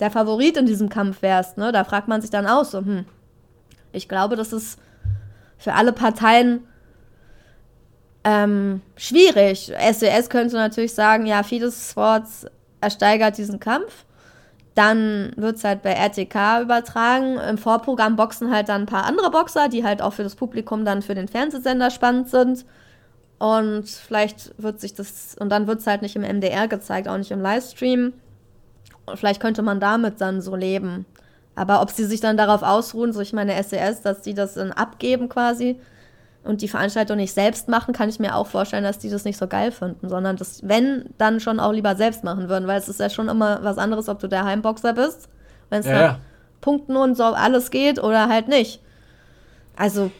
[0.00, 1.72] der Favorit in diesem Kampf wärst, ne?
[1.72, 3.04] Da fragt man sich dann auch so, hm.
[3.92, 4.78] Ich glaube, das ist
[5.56, 6.66] für alle Parteien
[8.24, 9.72] ähm, schwierig.
[9.92, 12.46] SES könnte natürlich sagen, ja, vieles Sports
[12.80, 14.04] ersteigert diesen Kampf.
[14.78, 17.36] Dann wird es halt bei RTK übertragen.
[17.36, 20.84] Im Vorprogramm boxen halt dann ein paar andere Boxer, die halt auch für das Publikum
[20.84, 22.64] dann für den Fernsehsender spannend sind.
[23.40, 27.18] Und vielleicht wird sich das, und dann wird es halt nicht im MDR gezeigt, auch
[27.18, 28.12] nicht im Livestream.
[29.06, 31.06] Und vielleicht könnte man damit dann so leben.
[31.56, 34.70] Aber ob sie sich dann darauf ausruhen, so ich meine SES, dass die das dann
[34.70, 35.80] abgeben quasi
[36.48, 39.36] und die Veranstaltung nicht selbst machen, kann ich mir auch vorstellen, dass die das nicht
[39.36, 42.88] so geil finden, sondern das, wenn, dann schon auch lieber selbst machen würden, weil es
[42.88, 45.28] ist ja schon immer was anderes, ob du der Heimboxer bist,
[45.68, 46.18] wenn es Ja, nach ja.
[46.62, 48.80] Punkten und so alles geht oder halt nicht.
[49.76, 50.10] Also,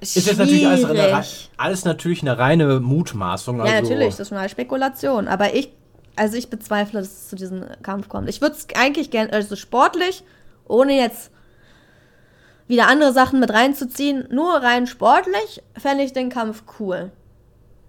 [0.00, 1.24] Ist jetzt natürlich alles, eine,
[1.56, 3.62] alles natürlich eine reine Mutmaßung.
[3.62, 5.26] Also, Ja, natürlich, das ist schon eine Spekulation.
[5.26, 5.72] Aber ich,
[6.16, 8.28] also ich bezweifle, dass es zu diesem Kampf kommt.
[8.28, 10.22] Ich würde es eigentlich gerne, also sportlich,
[10.68, 11.30] ohne jetzt
[12.68, 17.10] wieder andere Sachen mit reinzuziehen, nur rein sportlich, fände ich den Kampf cool.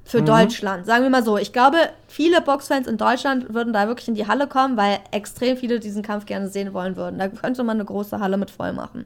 [0.06, 0.88] Für Deutschland.
[0.88, 1.38] Sagen wir mal so.
[1.38, 1.78] Ich glaube,
[2.08, 6.02] viele Boxfans in Deutschland würden da wirklich in die Halle kommen, weil extrem viele diesen
[6.02, 7.20] Kampf gerne sehen wollen würden.
[7.20, 9.06] Da könnte man eine große Halle mit voll machen.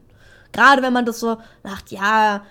[0.54, 2.44] Gerade wenn man das so macht, ja,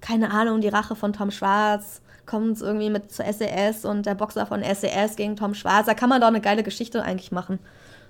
[0.00, 4.46] keine Ahnung, die Rache von Tom Schwarz kommt irgendwie mit zur SES und der Boxer
[4.46, 5.84] von SES gegen Tom Schwarz.
[5.84, 7.58] Da kann man doch eine geile Geschichte eigentlich machen.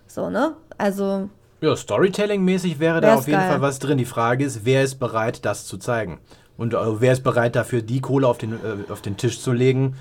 [0.06, 0.54] So, ne?
[0.76, 1.28] Also,
[1.60, 3.50] Ja, Storytelling-mäßig wäre da auf jeden geil.
[3.50, 3.98] Fall was drin.
[3.98, 6.20] Die Frage ist, wer ist bereit, das zu zeigen?
[6.56, 9.52] Und äh, wer ist bereit, dafür die Kohle auf den, äh, auf den Tisch zu
[9.52, 9.96] legen,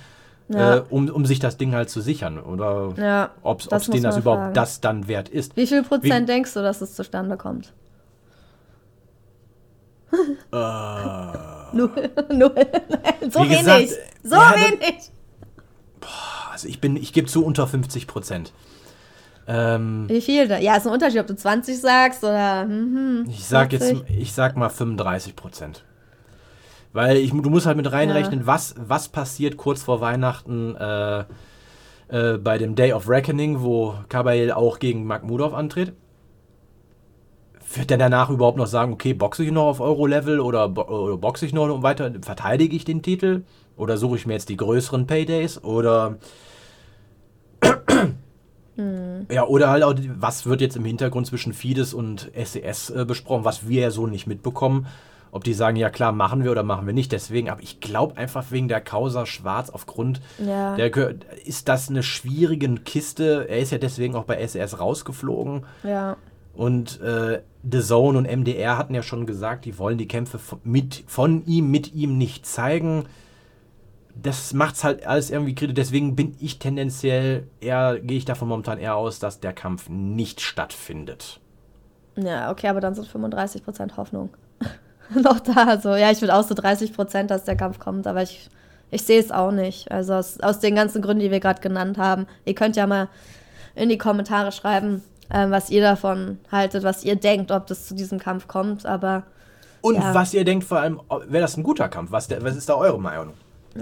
[0.50, 0.76] Ja.
[0.78, 2.40] äh, um, um sich das Ding halt zu sichern?
[2.40, 4.54] Oder Ja, ob es denen das überhaupt fragen.
[4.54, 5.56] das dann wert ist.
[5.58, 7.74] wie viel Prozent Wie- denkst du, dass es zustande kommt?
[11.74, 11.92] Null.
[12.32, 12.54] Null.
[12.56, 13.48] Nein, so Äh.
[13.48, 13.92] Gesagt, wenig.
[14.24, 15.12] So ja, wenig.
[16.52, 18.54] Also ich bin, ich gebe zu unter 50 Prozent.
[19.48, 20.60] Ähm, Wie viel da?
[20.60, 22.64] Ja, ist ein Unterschied, ob du 20 sagst oder.
[22.64, 24.20] Hm, ich sag jetzt, 40.
[24.20, 25.84] ich sag mal 35 Prozent.
[26.92, 31.26] Weil ich, du musst halt mit reinrechnen, was, was passiert kurz vor Weihnachten äh,
[32.10, 35.94] äh, bei dem Day of Reckoning, wo Kabayel auch gegen Makhmudov antritt.
[37.74, 41.18] Wird der danach überhaupt noch sagen, okay, boxe ich noch auf Euro-Level oder, bo oder
[41.18, 43.44] boxe ich noch weiter, verteidige ich den Titel?
[43.76, 45.64] Oder suche ich mir jetzt die größeren Paydays?
[45.64, 46.18] Oder
[49.32, 53.46] Ja, oder halt auch, was wird jetzt im Hintergrund zwischen Fides und SES äh, besprochen,
[53.46, 54.88] was wir ja so nicht mitbekommen.
[55.32, 57.12] Ob die sagen, ja klar, machen wir oder machen wir nicht.
[57.12, 60.76] Deswegen, aber ich glaube einfach wegen der Causa Schwarz aufgrund Ja.
[60.76, 61.16] der
[61.46, 63.46] ist das eine schwierige Kiste.
[63.50, 65.66] Er ist ja deswegen auch bei SES rausgeflogen.
[65.84, 66.16] Ja.
[66.54, 70.60] Und äh, The Zone und MDR hatten ja schon gesagt, die wollen die Kämpfe von,
[70.64, 73.06] mit, von ihm, mit ihm nicht zeigen.
[74.24, 75.76] Das macht's halt alles irgendwie kritisch.
[75.76, 80.42] Deswegen bin ich tendenziell eher, gehe ich davon momentan eher aus, dass der Kampf nicht
[80.42, 81.40] stattfindet.
[82.16, 84.30] Ja, okay, aber dann sind 35% Hoffnung.
[85.14, 88.50] Noch da, also ja, ich würde auch so 30%, dass der Kampf kommt, aber ich,
[88.92, 89.92] ich sehe es auch nicht.
[89.92, 92.26] Also aus, aus den ganzen Gründen, die wir gerade genannt haben.
[92.46, 93.08] Ihr könnt ja mal
[93.76, 97.94] in die Kommentare schreiben, ähm, was ihr davon haltet, was ihr denkt, ob das zu
[97.94, 99.24] diesem Kampf kommt, aber
[99.82, 100.14] Und Ja.
[100.14, 102.12] was ihr denkt vor allem, wäre das ein guter Kampf?
[102.12, 103.34] Was, was ist da eure Meinung?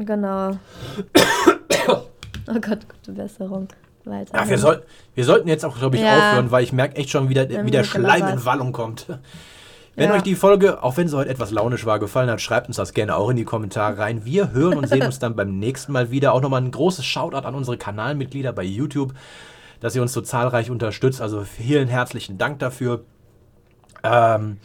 [0.03, 0.51] Genau.
[1.87, 3.67] oh Gott, gute Besserung.
[4.07, 4.37] Weiter.
[4.37, 4.83] Ja, wir, soll,
[5.15, 6.29] wir sollten jetzt auch, glaube ich, Ja.
[6.29, 9.07] aufhören, weil ich merke echt schon, wie der, wie der wir Schleim in Wallung kommt.
[9.95, 10.15] Wenn Ja.
[10.15, 12.93] euch die Folge, auch wenn sie heute etwas launisch war, gefallen hat, schreibt uns das
[12.93, 14.23] gerne auch in die Kommentare rein.
[14.25, 16.33] Wir hören und sehen uns dann beim nächsten Mal wieder.
[16.33, 19.13] Auch nochmal ein großes Shoutout an unsere Kanalmitglieder bei YouTube,
[19.79, 21.21] dass ihr uns so zahlreich unterstützt.
[21.21, 23.05] Also vielen herzlichen Dank dafür.
[24.03, 24.57] Ähm,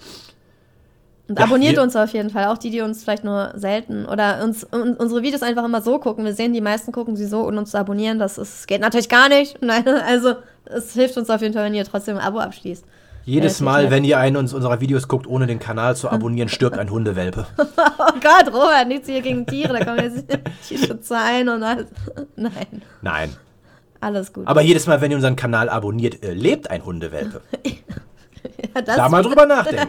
[1.30, 4.04] Und Ja, abonniert wir- uns auf jeden Fall, auch die, die uns vielleicht nur selten
[4.04, 6.24] oder uns un, unsere Videos einfach immer so gucken.
[6.24, 9.08] Wir sehen, die meisten gucken sie so und uns zu abonnieren, das ist, geht natürlich
[9.08, 9.56] gar nicht.
[9.62, 12.84] Nein, also es hilft uns auf jeden Fall, wenn ihr trotzdem ein Abo abschließt.
[13.24, 16.78] jedes Mal, wenn ihr einen uns- unserer Videos guckt, ohne den Kanal zu abonnieren, stirbt
[16.78, 17.46] ein Hundewelpe.
[18.02, 20.24] Oh Gott, Robert, nichts hier gegen Tiere, da kommen jetzt
[20.66, 21.86] Tierschützer ein und alles.
[22.36, 23.36] Nein, Nein.
[24.00, 24.48] alles gut.
[24.48, 27.40] Aber jedes Mal, wenn ihr unseren Kanal abonniert, äh, lebt ein Hundewelpe.
[28.74, 29.88] Ja, das Da mal drüber nachdenken.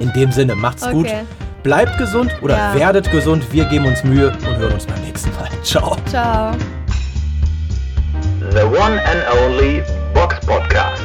[0.00, 1.06] In dem Sinne, macht's gut.
[1.06, 1.22] Okay.
[1.62, 2.74] Bleibt gesund oder Ja.
[2.74, 3.44] werdet gesund.
[3.52, 5.48] Wir geben uns Mühe und hören uns beim nächsten Mal.
[5.62, 5.96] Ciao.
[6.06, 6.52] Ciao.
[8.50, 11.02] The one and only Box Podcast.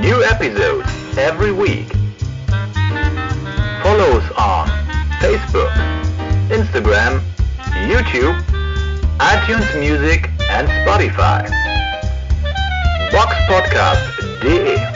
[0.00, 0.86] New episodes
[1.18, 1.88] every week.
[3.82, 4.68] Follow us on
[5.20, 5.70] Facebook,
[6.50, 7.20] Instagram,
[7.88, 8.36] YouTube,
[9.18, 11.48] iTunes Music and Spotify.
[13.12, 14.95] Boxpodcast.de